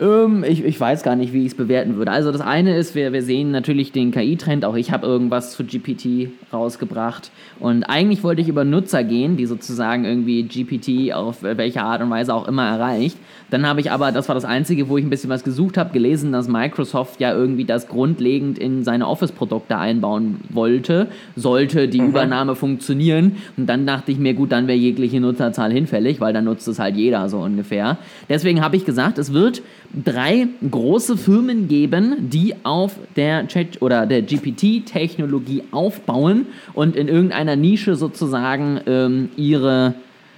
[0.00, 2.10] Ähm, ich, ich weiß gar nicht, wie ich es bewerten würde.
[2.10, 4.64] Also das eine ist, wir, wir sehen natürlich den KI-Trend.
[4.64, 7.30] Auch ich habe irgendwas zu GPT rausgebracht.
[7.58, 12.10] Und eigentlich wollte ich über Nutzer gehen, die sozusagen irgendwie GPT auf welche Art und
[12.10, 13.18] Weise auch immer erreicht.
[13.50, 15.92] Dann habe ich aber, das war das Einzige, wo ich ein bisschen was gesucht habe,
[15.92, 22.10] gelesen, dass Microsoft ja irgendwie das grundlegend in seine Office-Produkte einbauen wollte, sollte die mhm.
[22.10, 23.36] Übernahme funktionieren.
[23.56, 26.78] Und dann dachte ich mir, gut, dann wäre jegliche Nutzerzahl hinfällig, weil dann nutzt es
[26.78, 27.98] halt jeder so ungefähr.
[28.28, 34.06] Deswegen habe ich gesagt, es wird drei große Firmen geben, die auf der Chat oder
[34.06, 39.94] der GPT-Technologie aufbauen und in irgendeiner Nische sozusagen ähm, ihre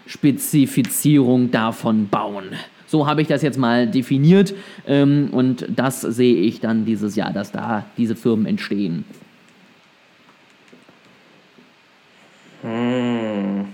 [0.07, 2.45] Spezifizierung davon bauen.
[2.87, 4.55] So habe ich das jetzt mal definiert
[4.87, 9.05] ähm, und das sehe ich dann dieses Jahr, dass da diese Firmen entstehen.
[12.63, 13.67] Hm.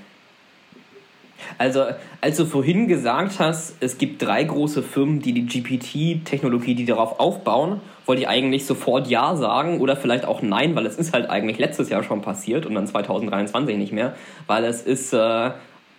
[1.59, 1.87] Also,
[2.21, 7.19] als du vorhin gesagt hast, es gibt drei große Firmen, die die GPT-Technologie, die darauf
[7.19, 11.29] aufbauen, wollte ich eigentlich sofort Ja sagen oder vielleicht auch Nein, weil es ist halt
[11.29, 14.15] eigentlich letztes Jahr schon passiert und dann 2023 nicht mehr,
[14.47, 15.51] weil es ist, äh,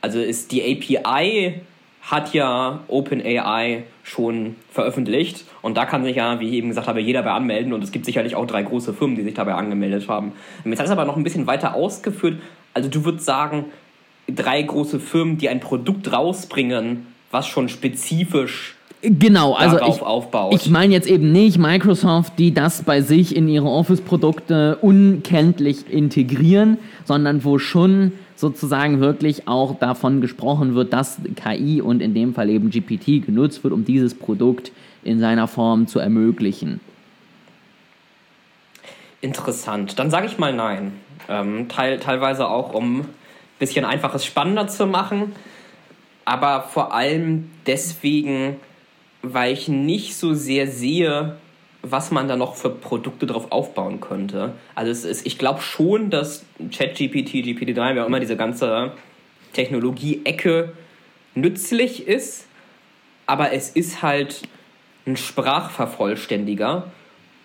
[0.02, 1.62] also ist die API
[2.02, 7.02] hat ja OpenAI schon veröffentlicht und da kann sich ja, wie ich eben gesagt habe,
[7.02, 10.08] jeder bei anmelden und es gibt sicherlich auch drei große Firmen, die sich dabei angemeldet
[10.08, 10.32] haben.
[10.63, 12.39] Jetzt hat es aber noch ein bisschen weiter ausgeführt.
[12.74, 13.65] Also du würdest sagen,
[14.32, 20.54] drei große Firmen, die ein Produkt rausbringen, was schon spezifisch Genau, also ich, aufbaut.
[20.54, 26.78] ich meine jetzt eben nicht Microsoft, die das bei sich in ihre Office-Produkte unkenntlich integrieren,
[27.06, 32.50] sondern wo schon sozusagen wirklich auch davon gesprochen wird, dass KI und in dem Fall
[32.50, 36.82] eben GPT genutzt wird, um dieses Produkt in seiner Form zu ermöglichen.
[39.22, 39.98] Interessant.
[39.98, 40.92] Dann sage ich mal nein.
[41.30, 43.06] Ähm, teil, teilweise auch, um
[43.60, 45.36] bisschen einfaches spannender zu machen,
[46.26, 48.58] aber vor allem deswegen,
[49.22, 51.36] weil ich nicht so sehr sehe,
[51.82, 54.54] was man da noch für Produkte drauf aufbauen könnte.
[54.76, 58.91] Also es ist, ich glaube schon, dass ChatGPT, GPT-3, wie auch immer diese ganze
[59.54, 60.74] Technologie-Ecke
[61.36, 62.48] nützlich ist,
[63.26, 64.41] aber es ist halt
[65.06, 66.91] ein Sprachvervollständiger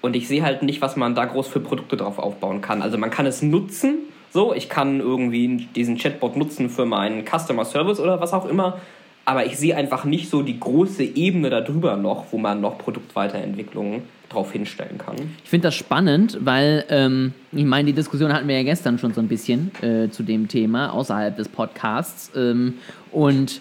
[0.01, 2.83] und ich sehe halt nicht, was man da groß für Produkte drauf aufbauen kann.
[2.83, 3.99] Also man kann es nutzen,
[4.35, 8.81] so, ich kann irgendwie diesen Chatbot nutzen für meinen Customer Service oder was auch immer.
[9.25, 14.03] Aber ich sehe einfach nicht so die große Ebene darüber noch, wo man noch Produktweiterentwicklungen
[14.29, 15.15] drauf hinstellen kann.
[15.45, 19.15] Ich finde das spannend, weil ähm, ich meine, die Diskussion hatten wir ja gestern schon
[19.15, 22.33] so ein bisschen äh, zu dem Thema außerhalb des Podcasts.
[22.35, 22.75] Ähm,
[23.13, 23.61] und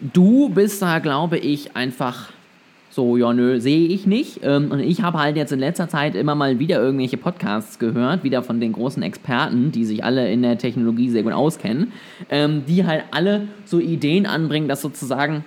[0.00, 2.30] du bist da, glaube ich, einfach
[2.96, 4.40] so, ja, nö, sehe ich nicht.
[4.42, 8.24] Ähm, und ich habe halt jetzt in letzter Zeit immer mal wieder irgendwelche Podcasts gehört,
[8.24, 11.92] wieder von den großen Experten, die sich alle in der Technologie sehr gut auskennen,
[12.30, 15.44] ähm, die halt alle so Ideen anbringen, dass sozusagen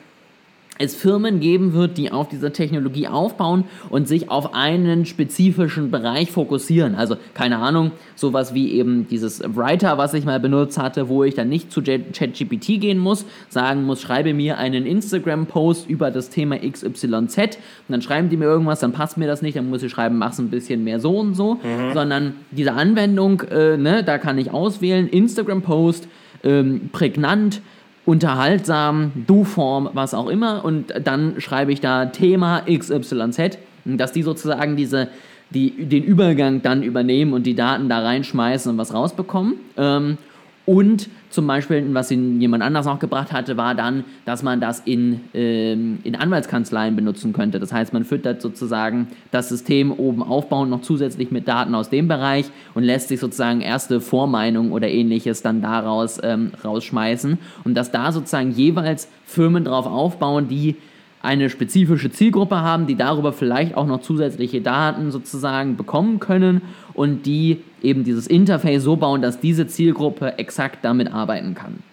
[0.79, 6.31] es Firmen geben wird, die auf dieser Technologie aufbauen und sich auf einen spezifischen Bereich
[6.31, 6.95] fokussieren.
[6.95, 11.35] Also keine Ahnung, sowas wie eben dieses Writer, was ich mal benutzt hatte, wo ich
[11.35, 16.57] dann nicht zu ChatGPT gehen muss, sagen muss, schreibe mir einen Instagram-Post über das Thema
[16.57, 17.57] XYZ und
[17.89, 20.39] dann schreiben die mir irgendwas, dann passt mir das nicht, dann muss ich schreiben, mach's
[20.39, 21.93] ein bisschen mehr so und so, mhm.
[21.93, 26.07] sondern diese Anwendung, äh, ne, da kann ich auswählen, Instagram-Post,
[26.43, 27.61] ähm, prägnant,
[28.05, 30.65] unterhaltsam, Du-Form, was auch immer.
[30.65, 35.09] Und dann schreibe ich da Thema XYZ, dass die sozusagen diese,
[35.49, 39.55] die, den Übergang dann übernehmen und die Daten da reinschmeißen und was rausbekommen.
[39.77, 40.17] Ähm,
[40.65, 44.79] und zum Beispiel, was ihn jemand anders noch gebracht hatte, war dann, dass man das
[44.79, 47.59] in, ähm, in Anwaltskanzleien benutzen könnte.
[47.59, 52.07] Das heißt, man füttert sozusagen das System oben aufbauen, noch zusätzlich mit Daten aus dem
[52.07, 57.37] Bereich und lässt sich sozusagen erste Vormeinungen oder ähnliches dann daraus ähm, rausschmeißen.
[57.63, 60.77] Und dass da sozusagen jeweils Firmen drauf aufbauen, die
[61.21, 66.61] eine spezifische Zielgruppe haben, die darüber vielleicht auch noch zusätzliche Daten sozusagen bekommen können
[66.93, 71.83] und die eben dieses Interface so bauen, dass diese Zielgruppe exakt damit arbeiten kann.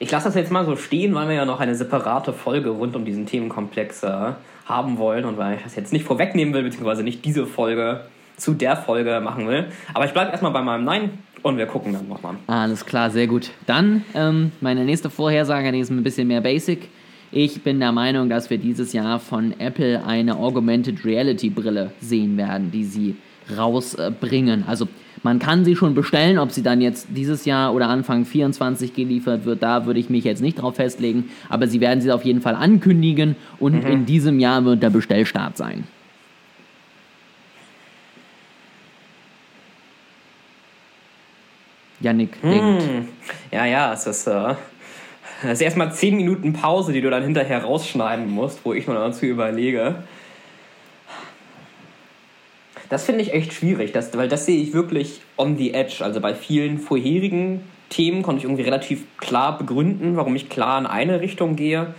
[0.00, 2.94] Ich lasse das jetzt mal so stehen, weil wir ja noch eine separate Folge rund
[2.94, 4.32] um diesen Themenkomplex äh,
[4.66, 8.02] haben wollen und weil ich das jetzt nicht vorwegnehmen will, beziehungsweise nicht diese Folge
[8.36, 9.66] zu der Folge machen will.
[9.94, 11.10] Aber ich bleibe erstmal bei meinem Nein
[11.42, 12.36] und wir gucken dann nochmal.
[12.46, 13.50] Alles klar, sehr gut.
[13.66, 16.88] Dann ähm, meine nächste Vorhersage, die ist ein bisschen mehr basic.
[17.30, 22.36] Ich bin der Meinung, dass wir dieses Jahr von Apple eine Augmented Reality Brille sehen
[22.38, 23.16] werden, die sie
[23.56, 24.64] rausbringen.
[24.66, 24.88] Also
[25.22, 29.44] man kann sie schon bestellen, ob sie dann jetzt dieses Jahr oder Anfang 24 geliefert
[29.44, 32.40] wird, da würde ich mich jetzt nicht drauf festlegen, aber sie werden sie auf jeden
[32.40, 33.90] Fall ankündigen und mhm.
[33.90, 35.84] in diesem Jahr wird der Bestellstart sein.
[42.00, 42.50] Yannick hm.
[42.50, 43.08] denkt.
[43.50, 44.54] Ja, ja, es ist, äh,
[45.42, 48.94] Das ist erstmal 10 Minuten Pause, die du dann hinterher rausschneiden musst, wo ich mir
[48.94, 50.02] dazu überlege.
[52.88, 56.02] Das finde ich echt schwierig, das, weil das sehe ich wirklich on the edge.
[56.02, 60.86] Also bei vielen vorherigen Themen konnte ich irgendwie relativ klar begründen, warum ich klar in
[60.86, 61.94] eine Richtung gehe.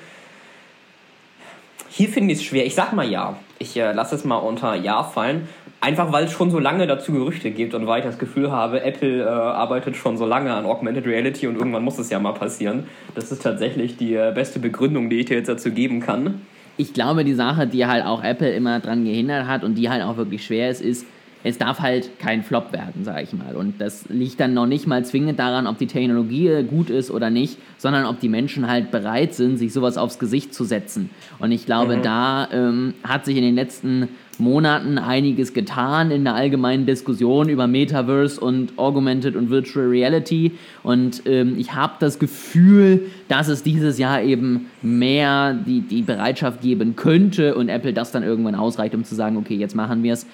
[1.89, 2.65] Hier finde ich es schwer.
[2.65, 3.37] Ich sag mal ja.
[3.59, 5.47] Ich äh, lasse es mal unter Ja fallen.
[5.81, 8.83] Einfach weil es schon so lange dazu Gerüchte gibt und weil ich das Gefühl habe,
[8.83, 12.33] Apple äh, arbeitet schon so lange an Augmented Reality und irgendwann muss es ja mal
[12.33, 12.83] passieren.
[13.15, 16.41] Das ist tatsächlich die äh, beste Begründung, die ich dir jetzt dazu geben kann.
[16.75, 20.03] Ich glaube, die Sache, die halt auch Apple immer dran gehindert hat und die halt
[20.03, 21.05] auch wirklich schwer ist, ist,
[21.43, 23.55] es darf halt kein Flop werden, sage ich mal.
[23.55, 27.29] Und das liegt dann noch nicht mal zwingend daran, ob die Technologie gut ist oder
[27.29, 31.09] nicht, sondern ob die Menschen halt bereit sind, sich sowas aufs Gesicht zu setzen.
[31.39, 32.01] Und ich glaube, mhm.
[32.01, 34.09] da ähm, hat sich in den letzten
[34.39, 40.53] Monaten einiges getan in der allgemeinen Diskussion über Metaverse und Augmented und Virtual Reality.
[40.83, 46.61] Und ähm, ich habe das Gefühl, dass es dieses Jahr eben mehr die, die Bereitschaft
[46.61, 50.13] geben könnte und Apple das dann irgendwann ausreicht, um zu sagen, okay, jetzt machen wir
[50.13, 50.25] es.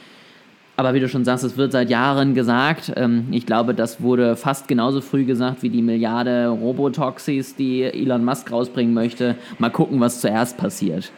[0.77, 2.91] Aber wie du schon sagst, es wird seit Jahren gesagt.
[2.95, 8.25] Ähm, ich glaube, das wurde fast genauso früh gesagt wie die Milliarde Robotoxis, die Elon
[8.25, 9.35] Musk rausbringen möchte.
[9.57, 11.11] Mal gucken, was zuerst passiert.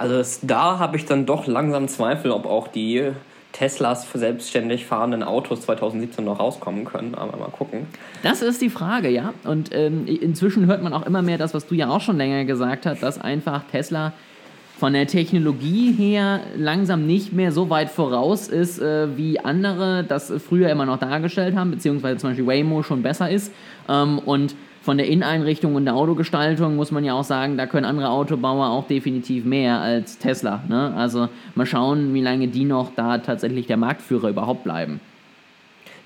[0.00, 3.10] Also es, da habe ich dann doch langsam Zweifel, ob auch die
[3.52, 7.14] Teslas für selbstständig fahrenden Autos 2017 noch rauskommen können.
[7.14, 7.86] Aber mal gucken.
[8.22, 9.34] Das ist die Frage, ja.
[9.44, 12.46] Und ähm, inzwischen hört man auch immer mehr das, was du ja auch schon länger
[12.46, 14.14] gesagt hast, dass einfach Tesla
[14.78, 20.32] von der Technologie her langsam nicht mehr so weit voraus ist, äh, wie andere das
[20.48, 23.52] früher immer noch dargestellt haben, beziehungsweise zum Beispiel Waymo schon besser ist.
[23.86, 27.84] Ähm, und von der Inneneinrichtung und der Autogestaltung muss man ja auch sagen, da können
[27.84, 30.62] andere Autobauer auch definitiv mehr als Tesla.
[30.68, 30.94] Ne?
[30.96, 35.00] Also mal schauen, wie lange die noch da tatsächlich der Marktführer überhaupt bleiben.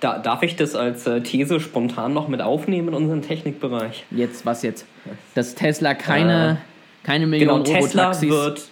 [0.01, 4.05] Da, darf ich das als äh, These spontan noch mit aufnehmen in unseren Technikbereich?
[4.11, 4.87] Jetzt, was jetzt?
[5.35, 6.59] Dass Tesla keine...
[6.61, 8.63] Äh keine Million genau, Tesla wird.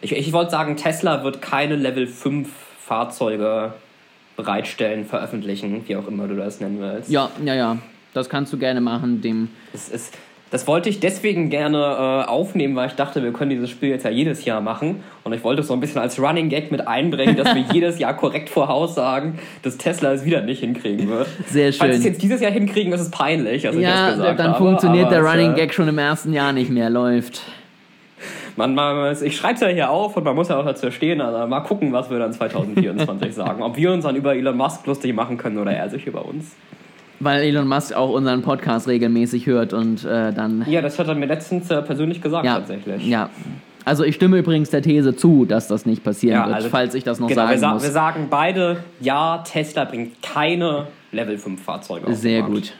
[0.00, 3.72] Ich, ich wollte sagen, Tesla wird keine Level 5 Fahrzeuge
[4.36, 7.08] bereitstellen, veröffentlichen, wie auch immer du das nennen willst.
[7.08, 7.78] Ja, ja, ja.
[8.14, 9.20] Das kannst du gerne machen.
[9.20, 10.12] Dem es, es,
[10.54, 14.04] das wollte ich deswegen gerne äh, aufnehmen, weil ich dachte, wir können dieses Spiel jetzt
[14.04, 15.02] ja jedes Jahr machen.
[15.24, 17.98] Und ich wollte es so ein bisschen als Running Gag mit einbringen, dass wir jedes
[17.98, 21.26] Jahr korrekt voraussagen, dass Tesla es wieder nicht hinkriegen wird.
[21.48, 21.80] Sehr schön.
[21.80, 23.64] Falls es jetzt dieses Jahr hinkriegen, ist es peinlich.
[23.64, 27.42] ja, dann habe, funktioniert der Running äh, Gag schon im ersten Jahr nicht mehr, läuft.
[28.56, 31.20] Man, man, ich schreibe es ja hier auf und man muss ja auch dazu stehen.
[31.20, 33.60] Also mal gucken, was wir dann 2024 sagen.
[33.60, 36.54] Ob wir uns dann über Elon Musk lustig machen können oder er sich über uns.
[37.24, 40.64] Weil Elon Musk auch unseren Podcast regelmäßig hört und äh, dann.
[40.68, 43.06] Ja, das hat er mir letztens äh, persönlich gesagt, ja, tatsächlich.
[43.06, 43.30] Ja.
[43.86, 46.94] Also ich stimme übrigens der These zu, dass das nicht passieren ja, wird, also, falls
[46.94, 47.82] ich das noch genau, sagen wir sa muss.
[47.82, 52.72] Wir sagen beide, ja, Tesla bringt keine Level 5 Fahrzeuge auf Sehr gut.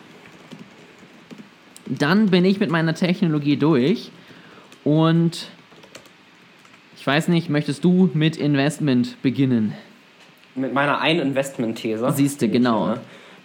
[1.86, 4.10] Dann bin ich mit meiner Technologie durch
[4.82, 5.48] und
[6.96, 9.74] ich weiß nicht, möchtest du mit Investment beginnen?
[10.54, 12.12] Mit meiner Ein-Investment-These.
[12.12, 12.92] Siehst du, genau.
[12.92, 13.00] Ich, äh,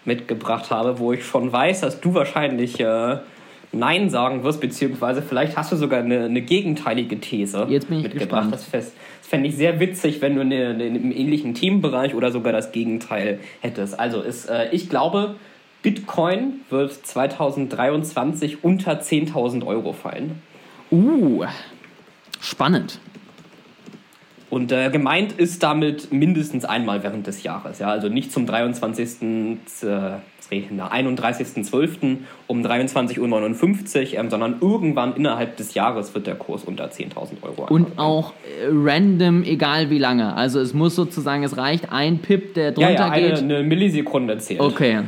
[0.09, 3.17] mitgebracht habe, wo ich schon weiß, dass du wahrscheinlich äh,
[3.71, 8.03] Nein sagen wirst, beziehungsweise vielleicht hast du sogar eine, eine gegenteilige These Jetzt bin ich
[8.03, 8.51] mitgebracht.
[8.51, 8.53] Gespannt.
[8.53, 12.51] Das, das fände ich sehr witzig, wenn du eine, eine, im ähnlichen Themenbereich oder sogar
[12.51, 13.99] das Gegenteil hättest.
[13.99, 15.35] Also ist, äh, ich glaube,
[15.83, 20.41] Bitcoin wird 2023 unter 10.000 Euro fallen.
[20.91, 21.45] Uh,
[22.41, 22.99] spannend.
[24.49, 27.79] Und äh, gemeint ist damit mindestens einmal während des Jahres.
[27.79, 27.89] Ja?
[27.89, 29.21] Also nicht zum 23.
[29.83, 30.15] Äh,
[30.51, 32.17] 31.12.
[32.47, 37.71] um 23.59 Uhr, ähm, sondern irgendwann innerhalb des Jahres wird der Kurs unter 10.000 Euro.
[37.71, 40.35] Und auch äh, random, egal wie lange.
[40.35, 43.37] Also es muss sozusagen, es reicht ein Pip, der drunter ja, ja, eine, geht.
[43.37, 44.59] eine Millisekunde zählt.
[44.59, 45.01] Okay.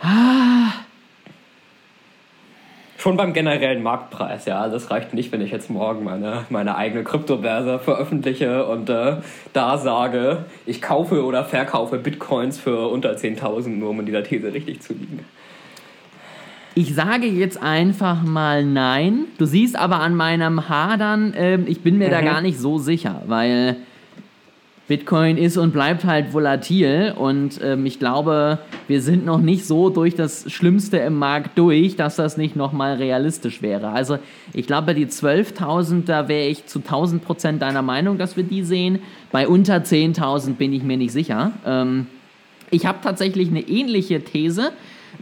[0.00, 0.72] Ah
[3.00, 4.68] schon beim generellen Marktpreis, ja.
[4.68, 9.16] Das reicht nicht, wenn ich jetzt morgen meine, meine eigene Kryptobörse veröffentliche und äh,
[9.52, 14.52] da sage, ich kaufe oder verkaufe Bitcoins für unter 10.000, nur um in dieser These
[14.52, 15.20] richtig zu liegen.
[16.74, 19.24] Ich sage jetzt einfach mal nein.
[19.38, 22.12] Du siehst aber an meinem Hadern, äh, ich bin mir mhm.
[22.12, 23.76] da gar nicht so sicher, weil
[24.90, 29.88] Bitcoin ist und bleibt halt volatil und ähm, ich glaube, wir sind noch nicht so
[29.88, 33.90] durch das Schlimmste im Markt durch, dass das nicht nochmal realistisch wäre.
[33.90, 34.18] Also
[34.52, 38.64] ich glaube, die 12.000, da wäre ich zu 1000 Prozent deiner Meinung, dass wir die
[38.64, 38.98] sehen.
[39.30, 41.52] Bei unter 10.000 bin ich mir nicht sicher.
[41.64, 42.08] Ähm,
[42.72, 44.72] ich habe tatsächlich eine ähnliche These,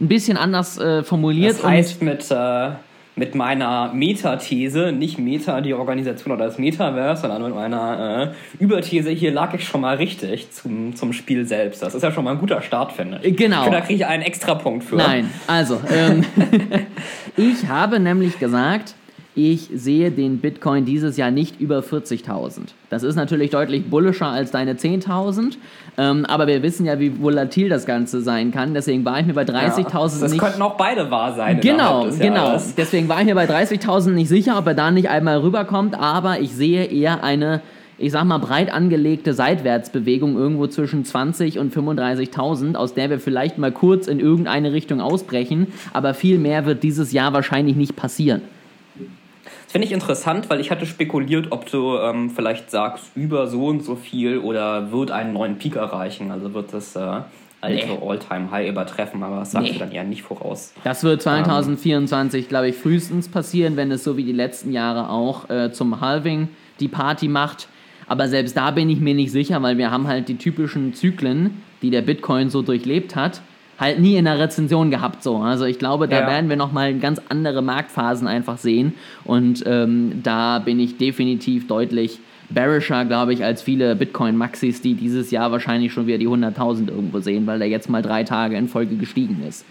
[0.01, 1.57] ein bisschen anders äh, formuliert.
[1.57, 2.31] Das heißt mit...
[2.31, 2.71] Äh
[3.19, 9.09] mit meiner Meta-These, nicht Meta, die Organisation oder das Metaverse, sondern mit meiner äh, Überthese
[9.11, 11.83] hier lag ich schon mal richtig zum, zum Spiel selbst.
[11.83, 13.35] Das ist ja schon mal ein guter Start, finde ich.
[13.35, 13.65] Genau.
[13.65, 14.95] Ich da kriege ich einen extra Punkt für.
[14.95, 16.23] Nein, also, ähm,
[17.35, 18.95] ich habe nämlich gesagt,
[19.35, 22.61] ich sehe den Bitcoin dieses Jahr nicht über 40.000.
[22.89, 25.57] Das ist natürlich deutlich bullischer als deine 10.000,
[25.97, 28.73] ähm, aber wir wissen ja, wie volatil das Ganze sein kann.
[28.73, 30.33] Deswegen war ich mir bei 30.000 ja, das nicht.
[30.33, 31.61] Das könnten auch beide wahr sein.
[31.61, 32.59] Genau, genau.
[32.75, 36.39] Deswegen war ich mir bei 30.000 nicht sicher, ob er da nicht einmal rüberkommt, aber
[36.39, 37.61] ich sehe eher eine
[38.01, 43.57] ich sag mal, breit angelegte Seitwärtsbewegung irgendwo zwischen 20 und 35.000, aus der wir vielleicht
[43.57, 48.41] mal kurz in irgendeine Richtung ausbrechen, aber viel mehr wird dieses Jahr wahrscheinlich nicht passieren.
[49.69, 53.67] Das finde ich interessant, weil ich hatte spekuliert, ob du ähm, vielleicht sagst, über so
[53.67, 56.31] und so viel oder wird einen neuen Peak erreichen.
[56.31, 56.99] Also wird das äh,
[57.61, 57.99] alte nee.
[58.01, 59.73] All-Time-High übertreffen, aber das sagst nee.
[59.73, 60.73] du dann eher nicht voraus.
[60.83, 65.11] Das wird 2024, ähm, glaube ich, frühestens passieren, wenn es so wie die letzten Jahre
[65.11, 66.47] auch äh, zum Halving
[66.79, 67.67] die Party macht.
[68.07, 71.61] Aber selbst da bin ich mir nicht sicher, weil wir haben halt die typischen Zyklen,
[71.83, 73.43] die der Bitcoin so durchlebt hat
[73.79, 75.37] halt nie in der Rezension gehabt so.
[75.37, 76.27] Also ich glaube, da ja.
[76.27, 82.19] werden wir nochmal ganz andere Marktphasen einfach sehen und ähm, da bin ich definitiv deutlich
[82.49, 87.19] bearischer, glaube ich, als viele Bitcoin-Maxis, die dieses Jahr wahrscheinlich schon wieder die 100.000 irgendwo
[87.19, 89.65] sehen, weil der jetzt mal drei Tage in Folge gestiegen ist.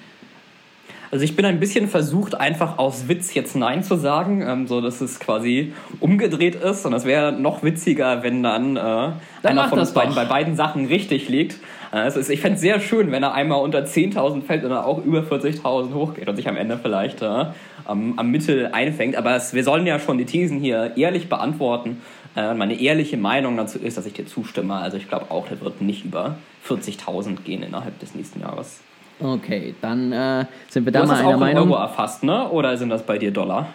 [1.10, 4.80] Also ich bin ein bisschen versucht, einfach aus Witz jetzt Nein zu sagen, ähm, so
[4.80, 6.84] dass es quasi umgedreht ist.
[6.84, 10.54] Und das wäre noch witziger, wenn dann, äh, dann einer von uns beiden bei beiden
[10.54, 11.56] Sachen richtig liegt.
[11.92, 15.02] Ist, ich fände es sehr schön, wenn er einmal unter 10.000 fällt und dann auch
[15.04, 17.46] über 40.000 hochgeht und sich am Ende vielleicht äh,
[17.86, 19.16] am, am Mittel einfängt.
[19.16, 22.02] Aber es, wir sollen ja schon die Thesen hier ehrlich beantworten.
[22.36, 24.74] Äh, meine ehrliche Meinung dazu ist, dass ich dir zustimme.
[24.74, 26.36] Also ich glaube auch, der wird nicht über
[26.68, 28.80] 40.000 gehen innerhalb des nächsten Jahres.
[29.20, 31.64] Okay, dann äh, sind wir da du mal einer auch Meinung.
[31.64, 32.48] In Euro erfasst, ne?
[32.50, 33.68] Oder sind das bei dir Dollar?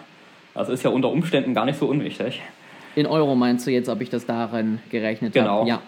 [0.54, 2.40] Das ist ja unter Umständen gar nicht so unwichtig.
[2.94, 5.44] In Euro meinst du jetzt, ob ich das darin gerechnet habe?
[5.44, 5.66] Genau.
[5.66, 5.80] Ja.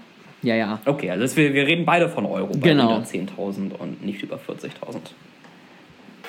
[0.42, 0.79] Ja, ja.
[0.85, 2.96] Okay, also wir, wir reden beide von Euro bei genau.
[2.96, 4.99] unter 10.000 und nicht über 40.000.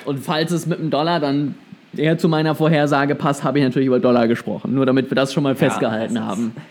[0.04, 1.54] Und falls es mit dem Dollar dann
[1.96, 4.74] eher zu meiner Vorhersage passt, habe ich natürlich über Dollar gesprochen.
[4.74, 6.52] Nur damit wir das schon mal festgehalten ja, haben.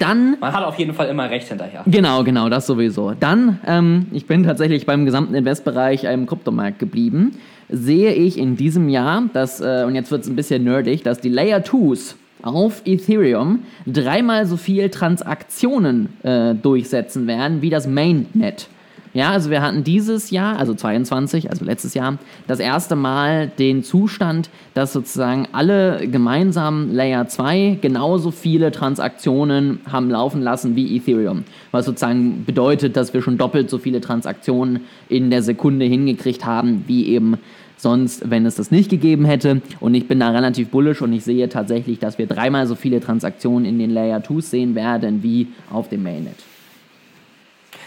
[0.00, 0.36] Dann.
[0.40, 1.84] Man hat auf jeden Fall immer recht hinterher.
[1.86, 3.12] Genau, genau, das sowieso.
[3.12, 7.38] Dann, ähm, ich bin tatsächlich beim gesamten Investbereich im Kryptomarkt geblieben.
[7.68, 11.20] Sehe ich in diesem Jahr, dass, äh, und jetzt wird es ein bisschen nerdig, dass
[11.20, 18.68] die Layer 2s auf Ethereum dreimal so viel Transaktionen äh, durchsetzen werden wie das Mainnet.
[19.16, 23.82] Ja, also wir hatten dieses Jahr, also 22, also letztes Jahr, das erste Mal den
[23.82, 31.44] Zustand, dass sozusagen alle gemeinsam Layer 2 genauso viele Transaktionen haben laufen lassen wie Ethereum.
[31.70, 36.84] Was sozusagen bedeutet, dass wir schon doppelt so viele Transaktionen in der Sekunde hingekriegt haben,
[36.86, 37.38] wie eben
[37.76, 39.60] sonst, wenn es das nicht gegeben hätte.
[39.80, 43.00] Und ich bin da relativ bullisch und ich sehe tatsächlich, dass wir dreimal so viele
[43.00, 46.36] Transaktionen in den Layer 2 sehen werden wie auf dem Mainnet.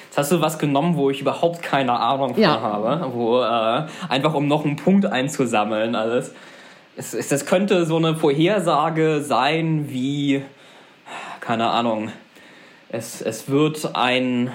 [0.05, 2.59] Jetzt hast du was genommen, wo ich überhaupt keine Ahnung von ja.
[2.59, 6.33] habe, wo äh, einfach um noch einen Punkt einzusammeln alles.
[6.95, 10.41] Es, es, das könnte so eine Vorhersage sein wie,
[11.41, 12.11] keine Ahnung,
[12.89, 14.51] es, es wird ein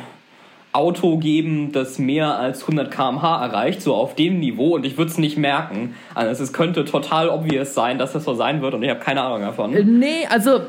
[0.75, 5.11] Auto geben, das mehr als 100 km/h erreicht, so auf dem Niveau und ich würde
[5.11, 5.95] es nicht merken.
[6.15, 9.23] Also es könnte total obvious sein, dass das so sein wird und ich habe keine
[9.23, 9.73] Ahnung davon.
[9.73, 10.61] Äh, nee, also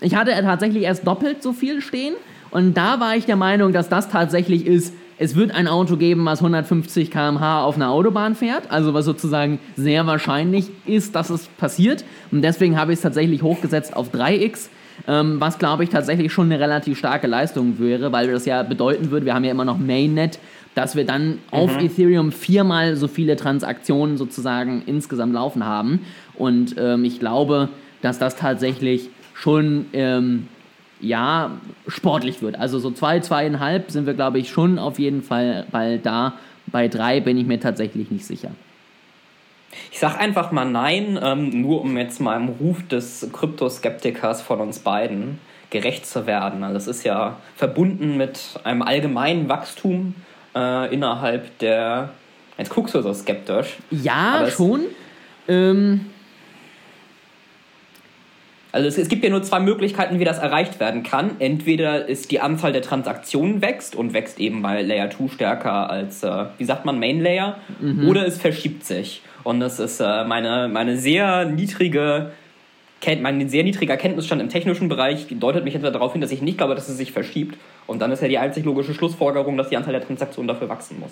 [0.00, 2.14] ich hatte tatsächlich erst doppelt so viel stehen
[2.52, 6.24] und da war ich der Meinung, dass das tatsächlich ist, es wird ein Auto geben,
[6.24, 11.48] was 150 km/h auf einer Autobahn fährt, also was sozusagen sehr wahrscheinlich ist, dass es
[11.48, 12.04] passiert.
[12.30, 14.68] Und deswegen habe ich es tatsächlich hochgesetzt auf 3x,
[15.08, 19.10] ähm, was glaube ich tatsächlich schon eine relativ starke Leistung wäre, weil das ja bedeuten
[19.10, 20.38] würde, wir haben ja immer noch Mainnet,
[20.74, 21.38] dass wir dann mhm.
[21.50, 26.00] auf Ethereum viermal so viele Transaktionen sozusagen insgesamt laufen haben.
[26.34, 27.68] Und ähm, ich glaube,
[28.00, 30.48] dass das tatsächlich schon ähm,
[31.00, 31.50] ja,
[31.88, 32.58] sportlich wird.
[32.58, 36.34] Also so zwei, zweieinhalb sind wir, glaube ich, schon auf jeden Fall bald da.
[36.68, 38.52] Bei drei bin ich mir tatsächlich nicht sicher.
[39.90, 44.60] Ich sag einfach mal nein, ähm, nur um jetzt mal im Ruf des Kryptoskeptikers von
[44.60, 45.38] uns beiden
[45.70, 46.62] gerecht zu werden.
[46.62, 50.14] Also es ist ja verbunden mit einem allgemeinen Wachstum
[50.54, 52.10] äh, innerhalb der.
[52.58, 53.78] Jetzt guckst du so skeptisch.
[53.90, 54.82] Ja, schon.
[55.48, 56.06] Ähm,
[58.72, 61.32] also es, es, gibt ja nur zwei Möglichkeiten, wie das erreicht werden kann.
[61.40, 66.22] Entweder ist die Anzahl der Transaktionen wächst und wächst eben bei Layer 2 stärker als,
[66.22, 68.08] äh, wie sagt man, Main Layer, mhm.
[68.08, 69.22] oder es verschiebt sich.
[69.44, 72.32] Und das ist äh, meine, meine sehr niedrige
[73.20, 76.58] mein sehr niedriger Kenntnisstand im technischen Bereich deutet mich etwa darauf hin, dass ich nicht
[76.58, 77.58] glaube, dass es sich verschiebt.
[77.86, 81.00] Und dann ist ja die einzig logische Schlussfolgerung, dass die Anzahl der Transaktionen dafür wachsen
[81.00, 81.10] muss.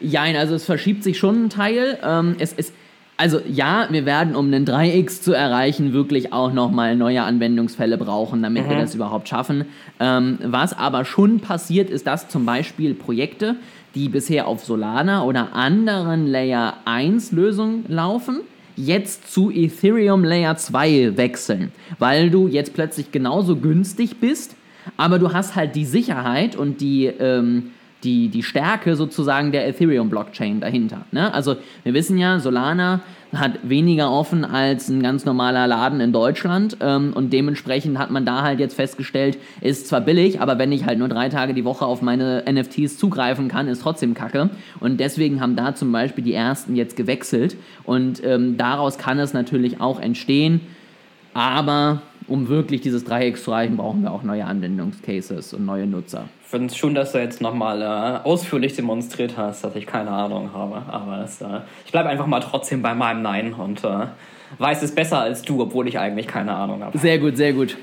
[0.00, 1.98] Ja, also es verschiebt sich schon ein Teil.
[2.02, 2.72] Ähm, es, es,
[3.18, 8.42] Also ja, wir werden, um den 3x zu erreichen, wirklich auch nochmal neue Anwendungsfälle brauchen,
[8.42, 9.66] damit wir das überhaupt schaffen.
[10.00, 13.56] Ähm, was aber schon passiert, ist, dass zum Beispiel Projekte,
[13.96, 18.42] die bisher auf Solana oder anderen Layer 1 Lösungen laufen,
[18.76, 24.54] jetzt zu Ethereum Layer 2 wechseln, weil du jetzt plötzlich genauso günstig bist,
[24.98, 27.70] aber du hast halt die Sicherheit und die, ähm,
[28.04, 31.06] die, die Stärke sozusagen der Ethereum-Blockchain dahinter.
[31.10, 31.32] Ne?
[31.32, 33.00] Also wir wissen ja, Solana
[33.32, 36.76] hat weniger offen als ein ganz normaler Laden in Deutschland.
[36.80, 40.84] Ähm, und dementsprechend hat man da halt jetzt festgestellt, ist zwar billig, aber wenn ich
[40.86, 44.50] halt nur drei Tage die Woche auf meine NFTs zugreifen kann, ist trotzdem kacke.
[44.80, 47.56] Und deswegen haben da zum Beispiel die ersten jetzt gewechselt.
[47.84, 50.60] Und ähm, daraus kann es natürlich auch entstehen,
[51.34, 56.28] aber um wirklich dieses Dreieck zu erreichen, brauchen wir auch neue Anwendungscases und neue Nutzer.
[56.42, 60.10] Ich finde es schon, dass du jetzt nochmal äh, ausführlich demonstriert hast, dass ich keine
[60.10, 60.82] Ahnung habe.
[60.88, 64.06] Aber es, äh, ich bleibe einfach mal trotzdem bei meinem Nein und äh,
[64.58, 66.96] weiß es besser als du, obwohl ich eigentlich keine Ahnung habe.
[66.98, 67.76] Sehr gut, sehr gut.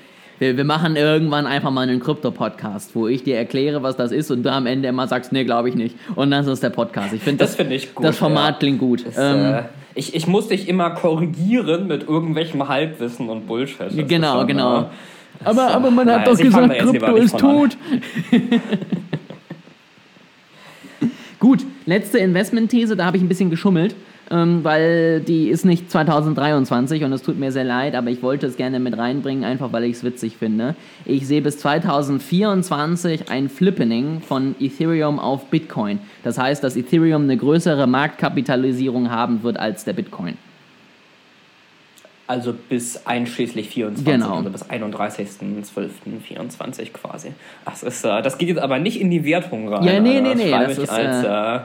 [0.44, 4.30] Wir, wir machen irgendwann einfach mal einen Krypto-Podcast, wo ich dir erkläre, was das ist
[4.30, 5.96] und du am Ende immer sagst, nee, glaube ich nicht.
[6.16, 7.14] Und das ist der Podcast.
[7.14, 8.60] Ich finde Das das, finde ich gut, Das Format ja.
[8.60, 9.06] klingt gut.
[9.08, 9.64] Es, ähm, äh,
[9.96, 13.80] ich, ich muss dich immer korrigieren mit irgendwelchem Halbwissen und Bullshit.
[13.80, 14.82] Das ist genau, schon, genau.
[14.82, 14.86] äh,
[15.46, 17.78] aber, aber man hat doch also ich fang gesagt, Krypto ist tot.
[21.40, 23.96] Gut, letzte Investmentthese, da habe ich ein bisschen geschummelt,
[24.34, 28.48] ähm, weil die ist nicht 2023 und es tut mir sehr leid, aber ich wollte
[28.48, 30.74] es gerne mit reinbringen, einfach weil ich es witzig finde.
[31.06, 36.00] Ich sehe bis 2024 ein Flippening von Ethereum auf Bitcoin.
[36.24, 40.36] Das heißt, dass Ethereum eine größere Marktkapitalisierung haben wird als der Bitcoin.
[42.26, 44.38] Also bis einschließlich 24, Genau.
[44.38, 47.34] also bis 31.12.24 quasi.
[47.66, 49.84] Das, ist, äh, das geht jetzt aber nicht in die Wertung rein.
[49.84, 51.60] Ja, nee, nee, nee, schreibe das ich ist, als, äh, äh,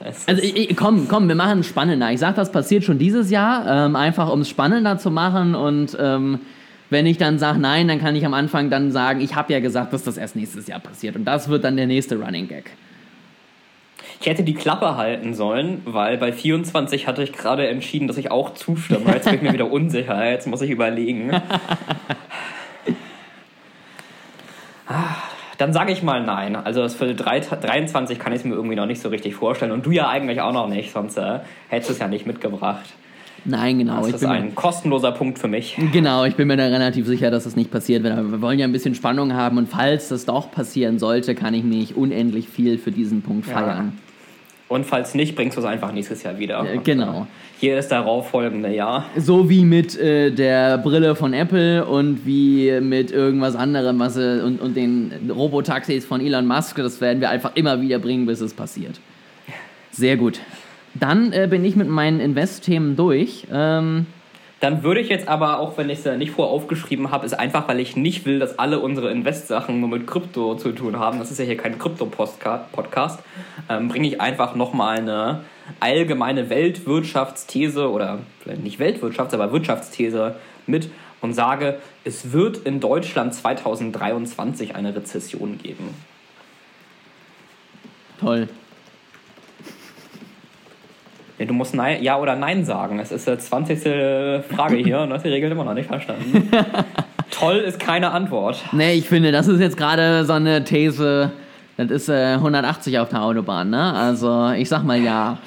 [0.00, 2.10] Also ich, ich, komm, komm, wir machen es spannender.
[2.10, 5.96] Ich sag, das passiert schon dieses Jahr, ähm, einfach um es spannender zu machen und
[5.98, 6.40] ähm,
[6.90, 9.60] wenn ich dann sage nein, dann kann ich am Anfang dann sagen, ich habe ja
[9.60, 12.70] gesagt, dass das erst nächstes Jahr passiert und das wird dann der nächste Running Gag.
[14.20, 18.30] Ich hätte die Klappe halten sollen, weil bei 24 hatte ich gerade entschieden, dass ich
[18.30, 19.12] auch zustimme.
[19.12, 20.24] Jetzt bin ich mir wieder unsicher.
[20.28, 21.32] Jetzt muss ich überlegen.
[24.88, 25.16] Ah,
[25.58, 26.56] Dann sage ich mal nein.
[26.56, 29.72] Also das für drei- 23 kann ich es mir irgendwie noch nicht so richtig vorstellen.
[29.72, 32.84] Und du ja eigentlich auch noch nicht, sonst äh, hättest du es ja nicht mitgebracht.
[33.48, 34.00] Nein, genau.
[34.04, 35.76] Das ist ein kostenloser Punkt für mich.
[35.92, 38.18] genau, ich bin mir da relativ sicher, dass das nicht passiert wird.
[38.18, 41.54] Aber wir wollen ja ein bisschen Spannung haben und falls das doch passieren sollte, kann
[41.54, 43.84] ich mich unendlich viel für diesen Punkt Ja.
[44.68, 46.64] Und falls nicht, bringst du es einfach nächstes Jahr wieder.
[46.64, 47.28] Äh, genau.
[47.60, 49.06] Hier ist darauf folgende Jahr.
[49.16, 54.40] So wie mit äh, der Brille von Apple und wie mit irgendwas anderem, was äh,
[54.44, 56.76] und, und den Robotaxis von Elon Musk.
[56.76, 58.98] Das werden wir einfach immer wieder bringen, bis es passiert.
[59.92, 60.40] Sehr gut.
[60.94, 63.46] Dann äh, bin ich mit meinen Invest-Themen durch.
[63.52, 64.06] Ähm,
[64.60, 67.68] Dann würde ich jetzt aber, auch wenn ich es nicht vorher aufgeschrieben habe, ist einfach,
[67.68, 71.18] weil ich nicht will, dass alle unsere Invest-Sachen nur mit Krypto zu tun haben.
[71.18, 73.20] Das ist ja hier kein Krypto-Podcast.
[73.68, 75.42] Ähm, bringe ich einfach nochmal eine
[75.80, 80.36] allgemeine Weltwirtschaftsthese oder vielleicht nicht Weltwirtschafts-, aber Wirtschaftsthese
[80.66, 80.90] mit
[81.20, 85.94] und sage, es wird in Deutschland 2023 eine Rezession geben.
[88.20, 88.48] toll.
[91.38, 92.98] Ja, du musst nein, ja oder nein sagen.
[92.98, 93.82] Es ist die 20.
[94.54, 96.50] Frage hier und du hast die Regel immer noch nicht verstanden.
[97.30, 98.64] Toll ist keine Antwort.
[98.72, 101.32] Nee, ich finde, das ist jetzt gerade so eine These.
[101.76, 103.92] Das ist äh, 180 auf der Autobahn, ne?
[103.92, 105.38] Also, ich sag mal ja.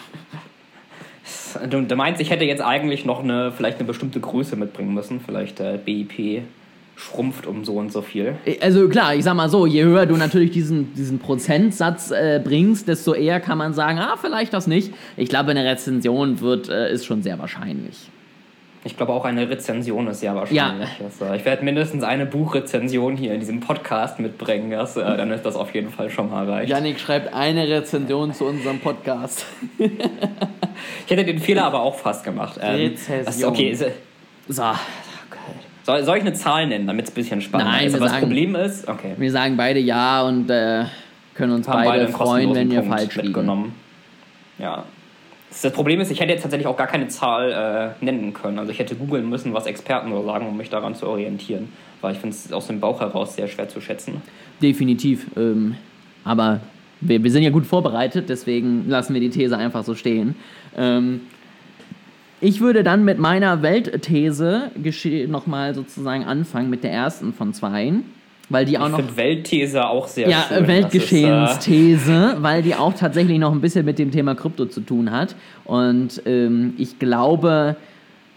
[1.68, 5.20] Du, du meinst, ich hätte jetzt eigentlich noch eine, vielleicht eine bestimmte Größe mitbringen müssen.
[5.20, 6.44] Vielleicht äh, BIP
[7.00, 8.36] schrumpft um so und so viel.
[8.62, 12.88] Also klar, ich sag mal so, je höher du natürlich diesen, diesen Prozentsatz äh, bringst,
[12.90, 14.94] desto eher kann man sagen, ah, vielleicht das nicht.
[15.16, 18.10] Ich glaube, eine Rezension wird, äh, ist schon sehr wahrscheinlich.
[18.86, 20.90] Ich glaube, auch eine Rezension ist ja wahrscheinlich.
[21.04, 24.72] Also, ich werde mindestens eine Buchrezension hier in diesem Podcast mitbringen.
[24.72, 26.70] Das, äh, dann ist das auf jeden Fall schon mal erreicht.
[26.70, 29.46] Yannick schreibt eine Rezension zu unserem Podcast.
[31.06, 32.58] Ich hätte den Fehler aber auch fast gemacht.
[32.62, 33.26] Ähm, Rezession.
[33.26, 33.84] das- okay, ist,
[34.48, 34.64] So,
[35.90, 37.96] soll, soll ich eine Zahl nennen, damit es ein bisschen spannender Nein, ist?
[37.96, 39.16] Aber das sagen- Problem ist, okay.
[39.18, 40.86] wir sagen beide ja und äh,
[41.34, 43.74] können uns beide einen freuen, wenn wir Punkt falsch liegen.
[44.60, 44.84] Ja.
[45.50, 48.60] Das das Problem ist, ich hätte jetzt tatsächlich auch gar keine Zahl äh, nennen können.
[48.60, 51.70] Also ich hätte googeln müssen, was Experten so sagen, um mich daran zu orientieren.
[52.02, 54.22] Weil ich finde es aus dem Bauch heraus sehr schwer zu schätzen.
[54.62, 55.26] Definitiv.
[55.36, 55.76] Ähm,
[56.24, 56.60] aber
[57.02, 60.36] wir, wir sind ja gut vorbereitet, deswegen lassen wir die These einfach so stehen.
[60.78, 61.22] Ähm,
[62.42, 64.72] ich würde dann mit meiner Weltthese
[65.28, 68.06] nochmal sozusagen anfangen, mit der ersten von zweien.
[68.50, 69.16] weil die auch ich noch.
[69.18, 70.68] Weltthese auch sehr ja, schön.
[70.68, 75.12] Weltgeschehensthese, äh weil die auch tatsächlich noch ein bisschen mit dem Thema Krypto zu tun
[75.12, 75.36] hat.
[75.66, 77.76] Und ähm, ich glaube,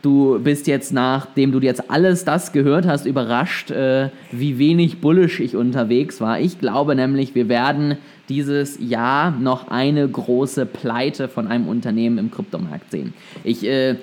[0.02, 5.40] du bist jetzt, nachdem du jetzt alles das gehört hast, überrascht, äh, wie wenig bullish
[5.40, 6.40] ich unterwegs war.
[6.40, 7.96] Ich glaube nämlich, wir werden
[8.28, 13.14] dieses Jahr noch eine große Pleite von einem Unternehmen im Kryptomarkt sehen.
[13.44, 13.96] Ich äh,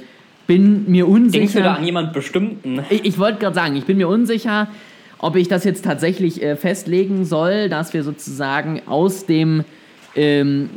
[0.47, 1.39] bin mir unsicher.
[1.39, 2.79] Denkst du da an jemand bestimmten?
[2.89, 4.67] Ich, ich wollte gerade sagen, ich bin mir unsicher,
[5.17, 9.65] ob ich das jetzt tatsächlich äh, festlegen soll, dass wir sozusagen aus dem
[10.15, 10.69] ähm,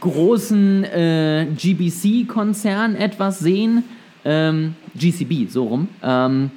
[0.00, 3.84] großen äh, GBC-Konzern etwas sehen.
[4.24, 5.88] Ähm, GCB, so rum.
[6.02, 6.50] Ähm,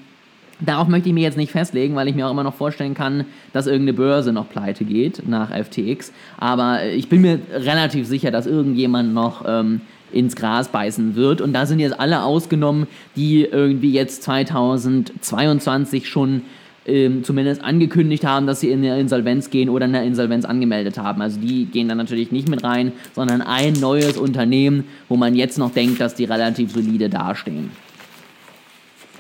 [0.59, 3.25] darauf möchte ich mir jetzt nicht festlegen, weil ich mir auch immer noch vorstellen kann,
[3.53, 6.11] dass irgendeine Börse noch pleite geht nach FTX.
[6.37, 9.81] Aber ich bin mir relativ sicher, dass irgendjemand noch ähm,
[10.11, 11.41] ins Gras beißen wird.
[11.41, 16.43] Und da sind jetzt alle ausgenommen, die irgendwie jetzt 2022 schon
[16.85, 21.21] ähm, zumindest angekündigt haben, dass sie in eine Insolvenz gehen oder eine Insolvenz angemeldet haben.
[21.21, 25.57] Also die gehen dann natürlich nicht mit rein, sondern ein neues Unternehmen, wo man jetzt
[25.57, 27.71] noch denkt, dass die relativ solide dastehen.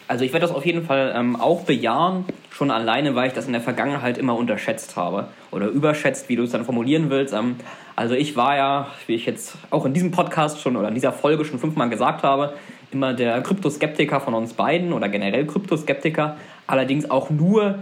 [0.07, 3.45] Also ich werde das auf jeden Fall ähm, auch bejahen, schon alleine, weil ich das
[3.45, 7.33] in der Vergangenheit immer unterschätzt habe oder überschätzt, wie du es dann formulieren willst.
[7.33, 7.55] Ähm,
[7.95, 11.13] also ich war ja, wie ich jetzt auch in diesem Podcast schon oder in dieser
[11.13, 12.55] Folge schon fünfmal gesagt habe,
[12.91, 16.37] immer der Kryptoskeptiker von uns beiden oder generell Kryptoskeptiker,
[16.67, 17.79] allerdings auch nur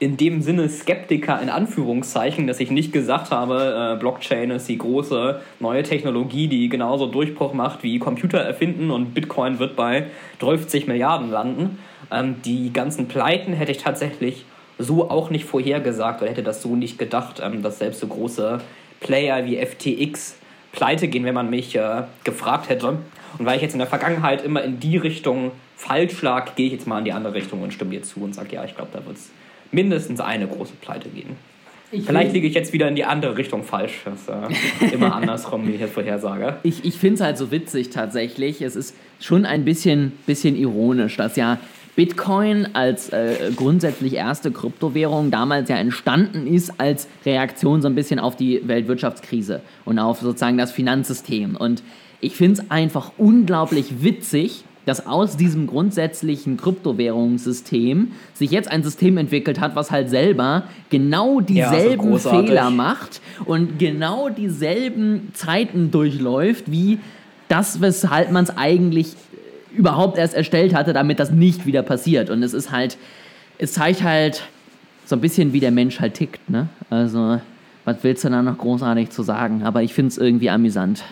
[0.00, 4.78] in dem Sinne Skeptiker in Anführungszeichen, dass ich nicht gesagt habe, äh, Blockchain ist die
[4.78, 10.06] große neue Technologie, die genauso Durchbruch macht wie Computer erfinden und Bitcoin wird bei
[10.38, 11.78] 30 Milliarden landen.
[12.12, 14.44] Ähm, die ganzen Pleiten hätte ich tatsächlich
[14.78, 18.60] so auch nicht vorhergesagt oder hätte das so nicht gedacht, ähm, dass selbst so große
[19.00, 20.37] Player wie FTX
[20.72, 22.88] pleite gehen, wenn man mich äh, gefragt hätte.
[23.38, 26.72] Und weil ich jetzt in der Vergangenheit immer in die Richtung falsch lag, gehe ich
[26.72, 28.90] jetzt mal in die andere Richtung und stimme dir zu und sage, ja, ich glaube,
[28.92, 29.30] da wird es
[29.70, 31.36] mindestens eine große Pleite geben.
[31.90, 34.02] Ich Vielleicht liege ich jetzt wieder in die andere Richtung falsch.
[34.04, 34.28] Das ist
[34.82, 36.56] äh, immer andersrum, wie ich jetzt vorhersage.
[36.62, 38.60] Ich, ich finde es halt so witzig tatsächlich.
[38.60, 41.58] Es ist schon ein bisschen, bisschen ironisch, dass ja
[41.98, 48.20] Bitcoin als äh, grundsätzlich erste Kryptowährung damals ja entstanden ist als Reaktion so ein bisschen
[48.20, 51.56] auf die Weltwirtschaftskrise und auf sozusagen das Finanzsystem.
[51.56, 51.82] Und
[52.20, 59.18] ich finde es einfach unglaublich witzig, dass aus diesem grundsätzlichen Kryptowährungssystem sich jetzt ein System
[59.18, 66.70] entwickelt hat, was halt selber genau dieselben ja, Fehler macht und genau dieselben Zeiten durchläuft,
[66.70, 67.00] wie
[67.48, 69.16] das, weshalb man es eigentlich
[69.78, 72.30] überhaupt erst erstellt hatte, damit das nicht wieder passiert.
[72.30, 72.98] Und es ist halt,
[73.58, 74.42] es zeigt halt
[75.06, 76.68] so ein bisschen, wie der Mensch halt tickt, ne?
[76.90, 77.40] Also,
[77.84, 79.62] was willst du da noch großartig zu sagen?
[79.62, 81.04] Aber ich finde es irgendwie amüsant.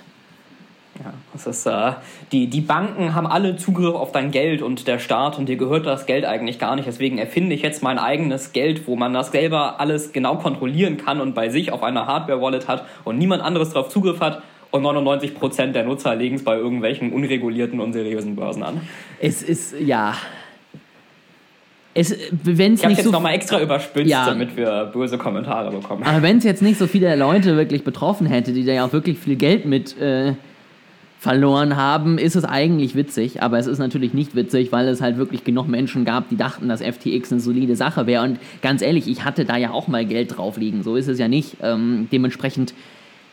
[0.99, 1.93] Ja, das ist, äh,
[2.33, 5.87] die, die Banken haben alle Zugriff auf dein Geld und der Staat und dir gehört
[5.87, 6.87] das Geld eigentlich gar nicht.
[6.87, 11.21] Deswegen erfinde ich jetzt mein eigenes Geld, wo man das selber alles genau kontrollieren kann
[11.21, 14.43] und bei sich auf einer Hardware-Wallet hat und niemand anderes darauf Zugriff hat.
[14.71, 18.81] Und 99% der Nutzer legen es bei irgendwelchen unregulierten, unseriösen Börsen an.
[19.21, 20.15] Es ist, ja,
[21.95, 26.03] es, wenn's ich habe jetzt so, nochmal extra überspitzt, ja, damit wir böse Kommentare bekommen.
[26.03, 28.93] Aber wenn es jetzt nicht so viele Leute wirklich betroffen hätte, die da ja auch
[28.93, 30.35] wirklich viel Geld mit äh,
[31.19, 35.17] verloren haben, ist es eigentlich witzig, aber es ist natürlich nicht witzig, weil es halt
[35.17, 38.23] wirklich genug Menschen gab, die dachten, dass FTX eine solide Sache wäre.
[38.25, 40.83] Und ganz ehrlich, ich hatte da ja auch mal Geld drauf liegen.
[40.83, 41.57] So ist es ja nicht.
[41.63, 42.75] Ähm, dementsprechend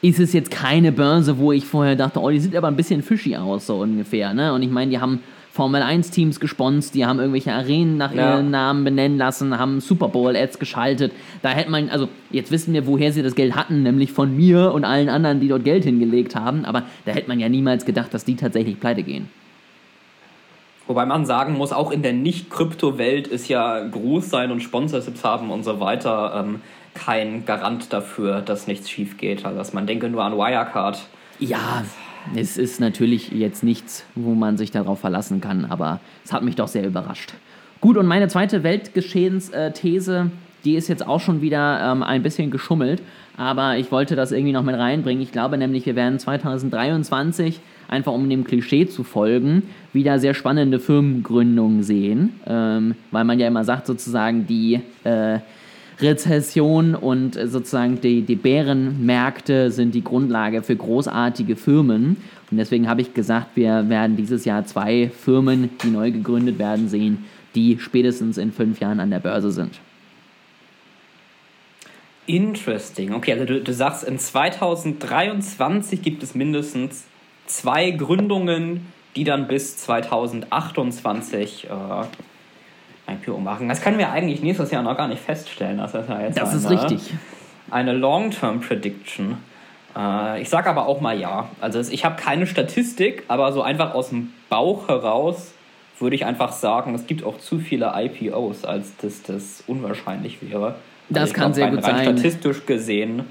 [0.03, 3.01] ist es jetzt keine Börse, wo ich vorher dachte, oh, die sieht aber ein bisschen
[3.01, 4.33] fishy aus, so ungefähr.
[4.33, 4.53] Ne?
[4.53, 8.35] Und ich meine, die haben Formel 1 Teams gesponst, die haben irgendwelche Arenen nach ja.
[8.35, 11.13] ihren Namen benennen lassen, haben Super Bowl Ads geschaltet.
[11.41, 14.73] Da hätte man, also jetzt wissen wir, woher sie das Geld hatten, nämlich von mir
[14.73, 18.13] und allen anderen, die dort Geld hingelegt haben, aber da hätte man ja niemals gedacht,
[18.13, 19.29] dass die tatsächlich pleite gehen.
[20.85, 25.49] Wobei man sagen muss, auch in der Nicht-Krypto-Welt ist ja groß sein und Sponsorships haben
[25.49, 26.59] und so weiter ähm,
[26.93, 29.45] kein Garant dafür, dass nichts schief geht.
[29.45, 31.05] Also dass man denke nur an Wirecard.
[31.39, 31.83] Ja,
[32.35, 36.55] es ist natürlich jetzt nichts, wo man sich darauf verlassen kann, aber es hat mich
[36.55, 37.33] doch sehr überrascht.
[37.81, 40.31] Gut, und meine zweite Weltgeschehensthese,
[40.63, 43.01] die ist jetzt auch schon wieder ähm, ein bisschen geschummelt,
[43.35, 45.21] aber ich wollte das irgendwie noch mit reinbringen.
[45.21, 50.79] Ich glaube nämlich, wir werden 2023, einfach um dem Klischee zu folgen, wieder sehr spannende
[50.79, 54.79] Firmengründungen sehen, ähm, weil man ja immer sagt, sozusagen, die.
[55.03, 55.39] Äh,
[56.03, 62.17] Rezession und äh, sozusagen die, die Bärenmärkte sind die Grundlage für großartige Firmen.
[62.51, 66.89] Und deswegen habe ich gesagt, wir werden dieses Jahr zwei Firmen, die neu gegründet werden,
[66.89, 67.25] sehen,
[67.55, 69.79] die spätestens in fünf Jahren an der Börse sind.
[72.25, 73.13] Interesting.
[73.13, 77.05] Okay, also du, du sagst, in 2023 gibt es mindestens
[77.47, 81.69] zwei Gründungen, die dann bis 2028 äh,
[83.13, 83.69] IPO machen.
[83.69, 85.77] Das können wir eigentlich nächstes Jahr noch gar nicht feststellen.
[85.77, 87.13] Das ist, ja jetzt Das ist eine, richtig.
[87.71, 89.37] Eine Long-Term-Prediction.
[89.95, 91.49] Äh, ich sage aber auch mal ja.
[91.61, 95.53] Also ich habe keine Statistik, aber so einfach aus dem Bauch heraus
[95.99, 100.75] würde ich einfach sagen, es gibt auch zu viele IPOs, als dass das unwahrscheinlich wäre.
[101.09, 102.17] Das ich kann sehr rein, gut rein sein.
[102.17, 103.23] Statistisch gesehen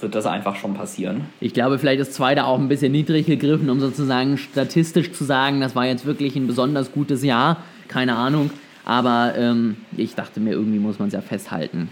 [0.00, 1.26] wird das einfach schon passieren.
[1.40, 5.24] Ich glaube, vielleicht ist zwei da auch ein bisschen niedrig gegriffen, um sozusagen statistisch zu
[5.24, 7.62] sagen, das war jetzt wirklich ein besonders gutes Jahr.
[7.88, 8.50] Keine Ahnung.
[8.86, 11.90] Aber ähm, ich dachte mir, irgendwie muss man es ja festhalten.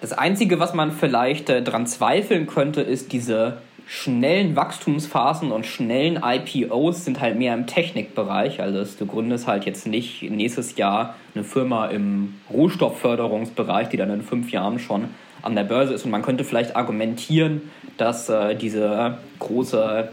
[0.00, 6.20] Das Einzige, was man vielleicht äh, dran zweifeln könnte, ist diese schnellen Wachstumsphasen und schnellen
[6.22, 8.60] IPOs sind halt mehr im Technikbereich.
[8.60, 14.22] Also du gründest halt jetzt nicht nächstes Jahr eine Firma im Rohstoffförderungsbereich, die dann in
[14.22, 15.08] fünf Jahren schon
[15.42, 16.04] an der Börse ist.
[16.04, 17.62] Und man könnte vielleicht argumentieren,
[17.96, 20.08] dass äh, diese große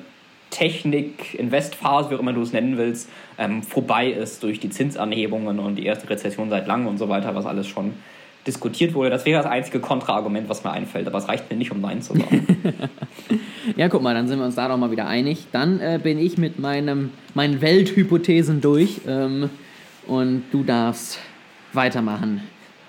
[0.53, 5.75] Technik-Investphase, wie auch immer du es nennen willst, ähm, vorbei ist durch die Zinsanhebungen und
[5.75, 7.93] die erste Rezession seit langem und so weiter, was alles schon
[8.45, 9.09] diskutiert wurde.
[9.09, 12.01] Das wäre das einzige Kontraargument, was mir einfällt, aber es reicht mir nicht, um Nein
[12.01, 12.47] zu sagen.
[13.77, 15.47] Ja, guck mal, dann sind wir uns da doch mal wieder einig.
[15.53, 19.49] Dann äh, bin ich mit meinem, meinen Welthypothesen durch ähm,
[20.05, 21.19] und du darfst
[21.71, 22.43] weitermachen.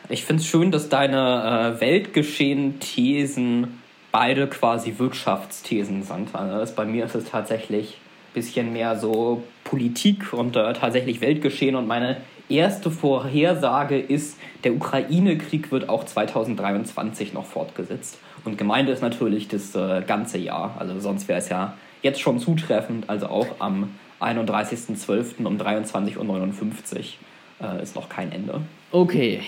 [0.08, 3.78] Ich finde es schön, dass deine äh, Weltgeschehen-Thesen
[4.14, 6.32] beide quasi Wirtschaftsthesen sind.
[6.36, 7.94] Also bei mir ist es tatsächlich
[8.30, 11.74] ein bisschen mehr so Politik und äh, tatsächlich Weltgeschehen.
[11.74, 18.20] Und meine erste Vorhersage ist, der Ukraine-Krieg wird auch 2023 noch fortgesetzt.
[18.44, 20.76] Und gemeint ist natürlich das äh, ganze Jahr.
[20.78, 23.10] Also sonst wäre es ja jetzt schon zutreffend.
[23.10, 25.44] Also auch am 31.12.
[25.44, 28.60] um 23.59 Uhr äh, ist noch kein Ende.
[28.92, 29.40] Okay.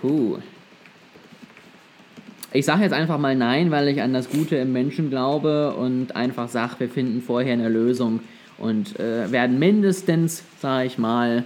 [0.00, 0.38] Puh.
[2.52, 6.14] Ich sage jetzt einfach mal nein, weil ich an das Gute im Menschen glaube und
[6.14, 8.20] einfach sage, wir finden vorher eine Lösung
[8.58, 11.44] und äh, werden mindestens, sage ich mal,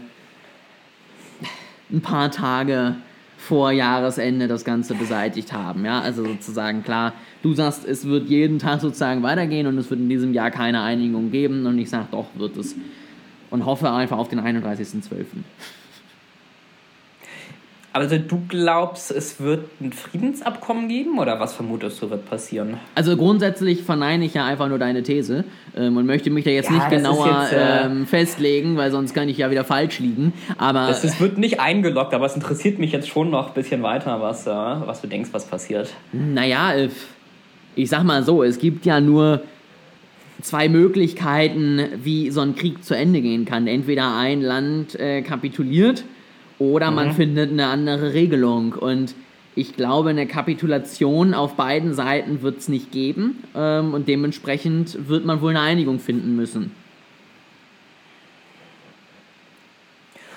[1.90, 2.96] ein paar Tage
[3.38, 5.84] vor Jahresende das Ganze beseitigt haben.
[5.84, 10.00] Ja, also sozusagen klar, du sagst, es wird jeden Tag sozusagen weitergehen und es wird
[10.00, 12.76] in diesem Jahr keine Einigung geben und ich sage, doch, wird es.
[13.50, 15.24] Und hoffe einfach auf den 31.12.
[17.92, 22.78] Also du glaubst, es wird ein Friedensabkommen geben oder was vermutest du wird passieren?
[22.94, 25.42] Also grundsätzlich verneine ich ja einfach nur deine These
[25.76, 29.12] ähm, und möchte mich da jetzt Ja, nicht genauer jetzt, äh, ähm, festlegen, weil sonst
[29.12, 30.32] kann ich ja wieder falsch liegen.
[30.56, 33.82] Aber Das ist, wird nicht eingeloggt, aber es interessiert mich jetzt schon noch ein bisschen
[33.82, 35.92] weiter, was, äh, was du denkst, was passiert.
[36.12, 36.90] naja, äh,
[37.74, 39.42] ich sag mal so, es gibt ja nur
[40.42, 43.66] zwei Möglichkeiten, wie so ein Krieg zu Ende gehen kann.
[43.66, 46.04] Entweder ein Land äh, kapituliert
[46.60, 48.74] oder man findet eine andere Regelung.
[48.74, 49.14] Und
[49.56, 53.42] ich glaube, eine Kapitulation auf beiden Seiten wird es nicht geben.
[53.56, 56.72] Ähm, und dementsprechend wird man wohl eine Einigung finden müssen.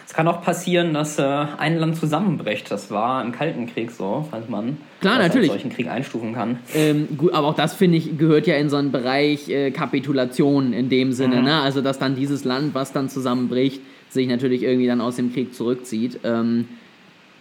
[0.06, 2.70] Es kann auch passieren, dass äh, ein Land zusammenbricht.
[2.70, 5.50] Das war im Kalten Krieg so, falls man Klar, natürlich.
[5.50, 6.60] solchen Krieg einstufen kann.
[6.76, 10.72] Ähm, gut, aber auch das finde ich gehört ja in so einen Bereich äh, Kapitulation
[10.72, 11.62] in dem Sinne, ne?
[11.62, 13.82] Also dass dann dieses Land, was dann zusammenbricht,
[14.14, 16.20] sich natürlich irgendwie dann aus dem Krieg zurückzieht.
[16.24, 16.68] Ähm,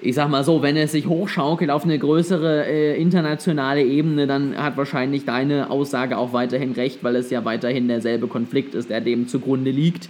[0.00, 4.56] ich sag mal so, wenn es sich hochschaukelt auf eine größere äh, internationale Ebene, dann
[4.56, 9.00] hat wahrscheinlich deine Aussage auch weiterhin recht, weil es ja weiterhin derselbe Konflikt ist, der
[9.00, 10.08] dem zugrunde liegt.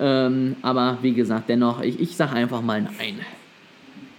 [0.00, 3.20] Ähm, aber wie gesagt, dennoch, ich, ich sag einfach mal nein.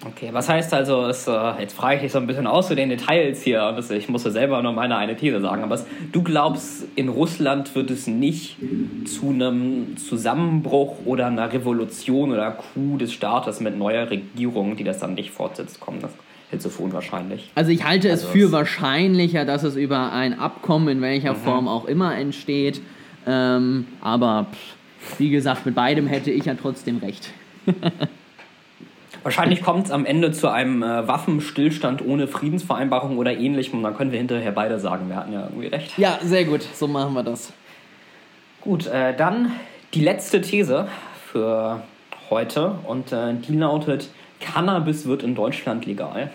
[0.08, 2.76] Okay, was heißt also, es, äh, jetzt frage ich dich so ein bisschen aus zu
[2.76, 6.22] den Details hier das, ich musste selber nur meine eine These sagen, aber es, du
[6.22, 8.58] glaubst, in Russland wird es nicht
[9.06, 15.00] zu einem Zusammenbruch oder einer Revolution oder Coup des Staates mit neuer Regierung, die das
[15.00, 16.00] dann nicht fortsetzt, kommen.
[16.02, 16.12] Das
[16.52, 17.52] hältst du für unwahrscheinlich.
[17.56, 21.34] Also ich halte es Also für es- wahrscheinlicher, dass es über ein Abkommen in welcher
[21.34, 22.80] Form auch immer entsteht.
[23.26, 27.32] Ähm, aber pff, wie gesagt, mit beidem hätte ich ja trotzdem recht.
[29.24, 33.96] Wahrscheinlich kommt es am Ende zu einem äh, Waffenstillstand ohne Friedensvereinbarung oder ähnlichem und dann
[33.96, 35.98] können wir hinterher beide sagen, wir hatten ja irgendwie recht.
[35.98, 37.54] Ja, sehr gut, so machen wir das.
[38.62, 39.52] Gut, äh, dann
[39.94, 40.88] die letzte These
[41.32, 41.82] für
[42.30, 44.10] heute und äh, die lautet,
[44.40, 46.32] Cannabis wird in Deutschland legal.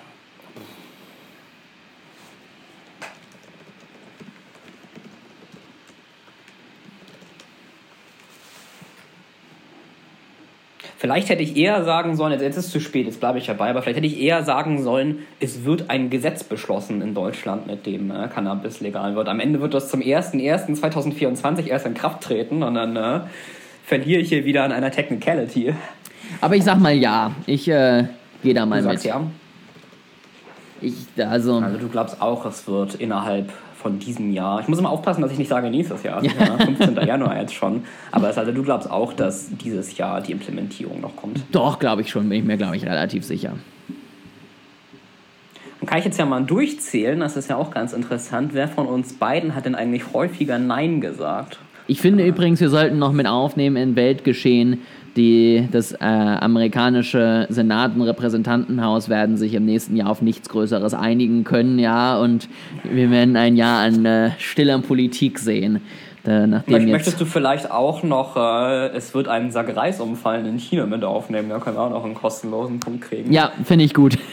[11.01, 13.71] Vielleicht hätte ich eher sagen sollen, jetzt, ist es zu spät, jetzt bleibe ich dabei,
[13.71, 17.87] aber vielleicht hätte ich eher sagen sollen, es wird ein Gesetz beschlossen in Deutschland, mit
[17.87, 19.27] dem äh, Cannabis legal wird.
[19.31, 23.21] Am Ende wird das zum 01.01.2024 erst in Kraft treten und dann äh,
[23.83, 25.75] verliere ich hier wieder an einer Technicality.
[26.43, 28.05] Aber ich sag mal ja, ich äh,
[28.43, 29.15] gehe da mal Du sagst mit.
[29.15, 29.23] ja.
[30.83, 33.51] Ich, also, Also du glaubst auch, es wird innerhalb
[33.81, 34.61] von diesem Jahr.
[34.61, 36.23] Ich muss immer aufpassen, dass ich nicht sage nächstes Jahr.
[36.23, 36.31] Ja.
[36.39, 36.97] Ja 15.
[37.07, 37.83] Januar jetzt schon.
[38.13, 41.41] Aber es, also du glaubst auch, dass dieses Jahr die Implementierung noch kommt?
[41.51, 42.29] Doch, glaube ich schon.
[42.29, 43.55] Bin ich mir, glaube ich, relativ sicher.
[45.81, 47.19] Dann kann ich jetzt ja mal durchzählen.
[47.21, 48.51] Das ist ja auch ganz interessant.
[48.53, 51.59] Wer von uns beiden hat denn eigentlich häufiger Nein gesagt?
[51.87, 54.83] Ich finde übrigens, wir sollten noch mit aufnehmen in Weltgeschehen.
[55.21, 60.95] Die, das äh, amerikanische Senat und Repräsentantenhaus werden sich im nächsten Jahr auf nichts Größeres
[60.95, 62.49] einigen können, ja, und
[62.85, 65.83] wir werden ein Jahr an äh, stiller Politik sehen.
[66.25, 70.87] Jetzt Möchtest du vielleicht auch noch, äh, es wird einen Sack Reis umfallen in China
[70.87, 71.51] mit aufnehmen?
[71.51, 73.31] Da können wir auch noch einen kostenlosen Punkt kriegen.
[73.31, 74.17] Ja, finde ich gut.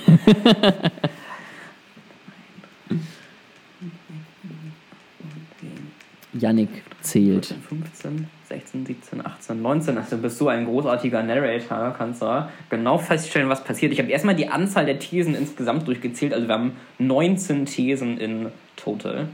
[6.34, 6.70] Yannick
[7.02, 7.54] zählt.
[7.68, 9.98] 15, 16, 17, 18, 19.
[9.98, 13.92] Also bist du ein großartiger Narrator, kannst du genau feststellen, was passiert.
[13.92, 16.34] Ich habe erstmal die Anzahl der Thesen insgesamt durchgezählt.
[16.34, 19.28] Also wir haben 19 Thesen in total.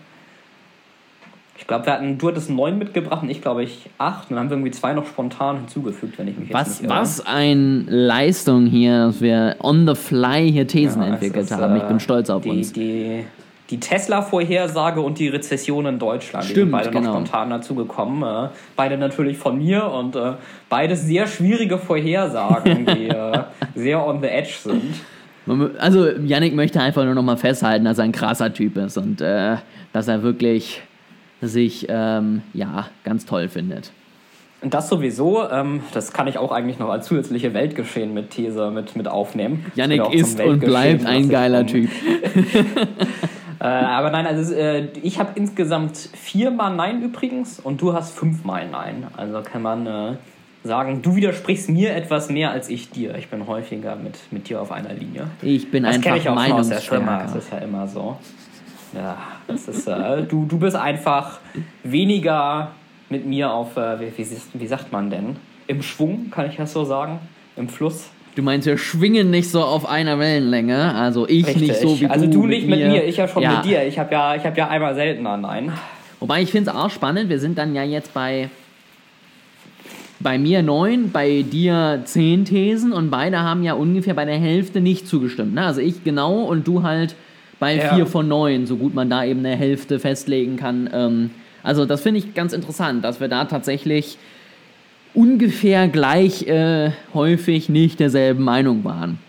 [1.56, 4.30] Ich glaube, wir hatten, du hattest neun mitgebracht und ich glaube ich acht.
[4.30, 6.90] Und dann haben wir irgendwie zwei noch spontan hinzugefügt, wenn ich mich was, jetzt nicht
[6.90, 7.00] irre.
[7.00, 11.76] Was eine Leistung hier, dass wir on the fly hier Thesen ja, entwickelt ist, haben.
[11.76, 12.74] Ich bin stolz auf die, uns.
[12.74, 13.26] Die,
[13.70, 16.46] die Tesla-Vorhersage und die Rezession in Deutschland.
[16.46, 17.02] Stimmt, die sind beide genau.
[17.02, 18.24] noch spontan dazugekommen.
[18.24, 20.34] Äh, beide natürlich von mir und äh,
[20.70, 23.44] beide sehr schwierige Vorhersagen, die äh,
[23.76, 24.94] sehr on the edge sind.
[25.78, 29.20] Also, Yannick möchte einfach nur noch mal festhalten, dass er ein krasser Typ ist und
[29.20, 29.58] äh,
[29.92, 30.82] dass er wirklich
[31.42, 33.92] sich ähm, ja, ganz toll findet.
[34.62, 38.72] Und das sowieso, ähm, das kann ich auch eigentlich noch als zusätzliche Weltgeschehen mit These
[38.72, 39.66] mit, mit aufnehmen.
[39.76, 41.90] Yannick ist und bleibt ein geiler Typ.
[43.64, 48.68] Äh, aber nein, also äh, ich habe insgesamt viermal Nein übrigens und du hast fünfmal
[48.70, 49.08] Nein.
[49.16, 50.16] Also kann man äh,
[50.66, 53.16] sagen, du widersprichst mir etwas mehr als ich dir.
[53.16, 55.28] Ich bin häufiger mit, mit dir auf einer Linie.
[55.42, 57.24] Ich bin das einfach ich auch aus der Firma.
[57.24, 58.18] Das ist ja immer so.
[58.94, 61.40] Ja, das ist, äh, du, du bist einfach
[61.84, 62.72] weniger
[63.10, 65.38] mit mir auf, äh, wie, wie, wie sagt man denn?
[65.68, 67.20] Im Schwung, kann ich das so sagen?
[67.56, 68.10] Im Fluss.
[68.36, 70.96] Du meinst, wir schwingen nicht so auf einer Wellenlänge.
[70.96, 71.68] Also ich Richtig.
[71.68, 72.30] nicht so wie also du.
[72.30, 73.58] Also du nicht mit mir, mir ich ja schon ja.
[73.58, 73.86] mit dir.
[73.86, 75.72] Ich habe ja, hab ja einmal seltener Nein.
[76.20, 78.50] Wobei ich finde es auch spannend, wir sind dann ja jetzt bei,
[80.20, 84.80] bei mir neun, bei dir zehn Thesen und beide haben ja ungefähr bei der Hälfte
[84.80, 85.54] nicht zugestimmt.
[85.54, 85.66] Ne?
[85.66, 87.16] Also ich genau und du halt
[87.60, 87.94] bei ja.
[87.94, 90.90] vier von neun, so gut man da eben eine Hälfte festlegen kann.
[90.94, 91.32] Ähm,
[91.62, 94.18] also das finde ich ganz interessant, dass wir da tatsächlich
[95.14, 99.20] ungefähr gleich äh, häufig nicht derselben Meinung waren.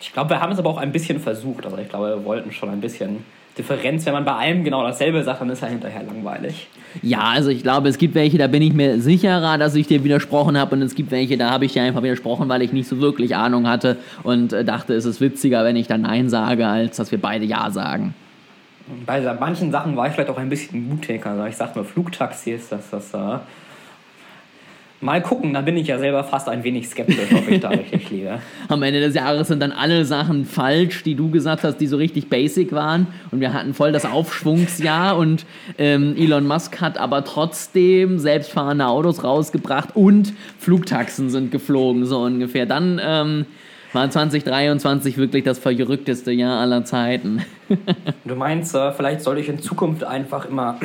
[0.00, 1.64] Ich glaube, wir haben es aber auch ein bisschen versucht.
[1.64, 3.24] Also ich glaube, wir wollten schon ein bisschen
[3.56, 4.06] Differenz.
[4.06, 6.68] Wenn man bei allem genau dasselbe sagt, dann ist er hinterher langweilig.
[7.02, 10.04] Ja, also ich glaube, es gibt welche, da bin ich mir sicherer, dass ich dir
[10.04, 10.76] widersprochen habe.
[10.76, 13.34] Und es gibt welche, da habe ich dir einfach widersprochen, weil ich nicht so wirklich
[13.34, 17.10] Ahnung hatte und äh, dachte, es ist witziger, wenn ich dann Nein sage, als dass
[17.10, 18.14] wir beide Ja sagen.
[19.04, 21.30] Bei manchen Sachen war ich vielleicht auch ein bisschen mutiger.
[21.30, 23.12] Also ich sag nur Flugtaxis, dass das...
[23.14, 23.38] Äh
[25.00, 28.10] Mal gucken, da bin ich ja selber fast ein wenig skeptisch, ob ich da richtig
[28.10, 28.40] liege.
[28.68, 31.96] Am Ende des Jahres sind dann alle Sachen falsch, die du gesagt hast, die so
[31.96, 33.06] richtig basic waren.
[33.30, 35.46] Und wir hatten voll das Aufschwungsjahr und
[35.78, 42.66] ähm, Elon Musk hat aber trotzdem selbstfahrende Autos rausgebracht und Flugtaxen sind geflogen, so ungefähr.
[42.66, 43.46] Dann ähm,
[43.92, 47.44] war 2023 wirklich das verrückteste Jahr aller Zeiten.
[48.24, 50.80] du meinst, äh, vielleicht soll ich in Zukunft einfach immer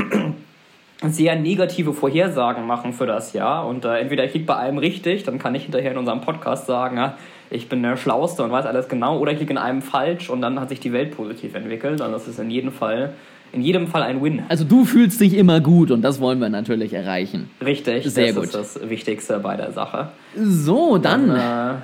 [1.09, 3.67] sehr negative Vorhersagen machen für das Jahr.
[3.67, 6.65] Und äh, entweder ich liege bei allem richtig, dann kann ich hinterher in unserem Podcast
[6.65, 7.17] sagen, ja,
[7.49, 10.41] ich bin der Schlauste und weiß alles genau, oder ich liege in einem falsch und
[10.41, 12.01] dann hat sich die Welt positiv entwickelt.
[12.01, 13.13] Und das ist in jedem Fall,
[13.51, 14.43] in jedem Fall ein Win.
[14.49, 17.49] Also du fühlst dich immer gut und das wollen wir natürlich erreichen.
[17.63, 18.43] Richtig, sehr das gut.
[18.45, 20.09] ist das Wichtigste bei der Sache.
[20.35, 21.27] So, dann.
[21.27, 21.77] dann äh,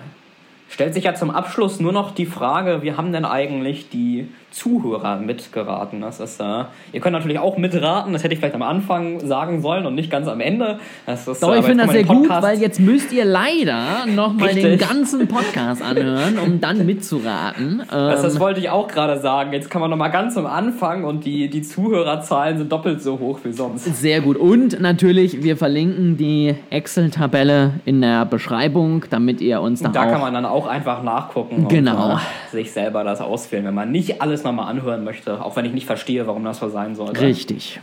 [0.70, 5.18] stellt sich ja zum Abschluss nur noch die Frage, wie haben denn eigentlich die Zuhörer
[5.18, 6.02] mitgeraten?
[6.02, 9.62] Das ist, äh, ihr könnt natürlich auch mitraten, das hätte ich vielleicht am Anfang sagen
[9.62, 10.80] sollen und nicht ganz am Ende.
[11.06, 14.78] Das ist, Doch, ich finde das sehr gut, weil jetzt müsst ihr leider nochmal den
[14.78, 17.84] ganzen Podcast anhören, um dann mitzuraten.
[17.90, 19.54] Das, das ähm, wollte ich auch gerade sagen.
[19.54, 23.40] Jetzt kann man nochmal ganz am Anfang und die, die Zuhörerzahlen sind doppelt so hoch
[23.44, 23.86] wie sonst.
[23.86, 24.38] Sehr gut.
[24.38, 30.22] Und natürlich, wir verlinken die Excel-Tabelle in der Beschreibung, damit ihr uns da Da kann
[30.22, 32.12] man dann auch einfach nachgucken genau.
[32.12, 35.66] und äh, sich selber das auswählen, wenn man nicht alles nochmal anhören möchte, auch wenn
[35.66, 37.22] ich nicht verstehe, warum das so sein sollte.
[37.22, 37.80] Richtig.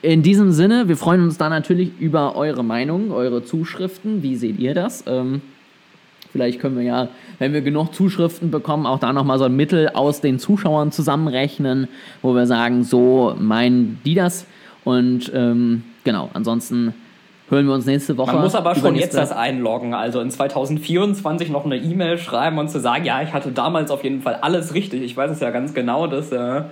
[0.00, 4.22] In diesem Sinne, wir freuen uns da natürlich über eure Meinung, eure Zuschriften.
[4.22, 5.04] Wie seht ihr das?
[5.08, 5.42] Ähm,
[6.30, 7.08] vielleicht können wir ja,
[7.40, 11.88] wenn wir genug Zuschriften bekommen, auch da nochmal so ein Mittel aus den Zuschauern zusammenrechnen,
[12.22, 14.46] wo wir sagen, so meinen die das.
[14.84, 16.94] Und ähm, genau, ansonsten
[17.50, 18.32] hören wir uns nächste Woche.
[18.32, 22.68] Man muss aber schon jetzt das einloggen, also in 2024 noch eine E-Mail schreiben und
[22.68, 25.02] zu sagen, ja, ich hatte damals auf jeden Fall alles richtig.
[25.02, 26.62] Ich weiß es ja ganz genau, dass äh,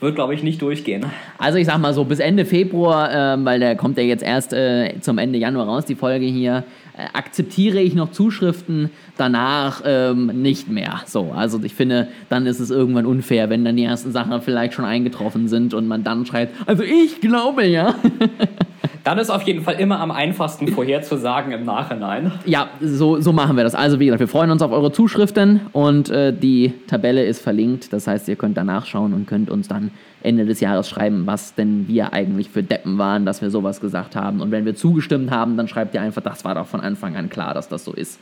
[0.00, 1.06] wird, glaube ich, nicht durchgehen.
[1.38, 4.52] Also ich sag mal so, bis Ende Februar, äh, weil der kommt ja jetzt erst
[4.52, 6.64] äh, zum Ende Januar raus, die Folge hier,
[6.96, 11.00] äh, akzeptiere ich noch Zuschriften, danach ähm, nicht mehr.
[11.06, 14.74] So, also ich finde, dann ist es irgendwann unfair, wenn dann die ersten Sachen vielleicht
[14.74, 17.94] schon eingetroffen sind und man dann schreibt, also ich glaube ja.
[19.04, 22.32] Dann ist auf jeden Fall immer am einfachsten vorherzusagen im Nachhinein.
[22.44, 23.74] Ja, so, so machen wir das.
[23.74, 27.92] Also wie gesagt, wir freuen uns auf eure Zuschriften und äh, die Tabelle ist verlinkt.
[27.92, 29.90] Das heißt, ihr könnt da nachschauen und könnt uns dann
[30.22, 34.16] Ende des Jahres schreiben, was denn wir eigentlich für Deppen waren, dass wir sowas gesagt
[34.16, 34.40] haben.
[34.40, 37.28] Und wenn wir zugestimmt haben, dann schreibt ihr einfach, das war doch von Anfang an
[37.28, 38.18] klar, dass das so ist.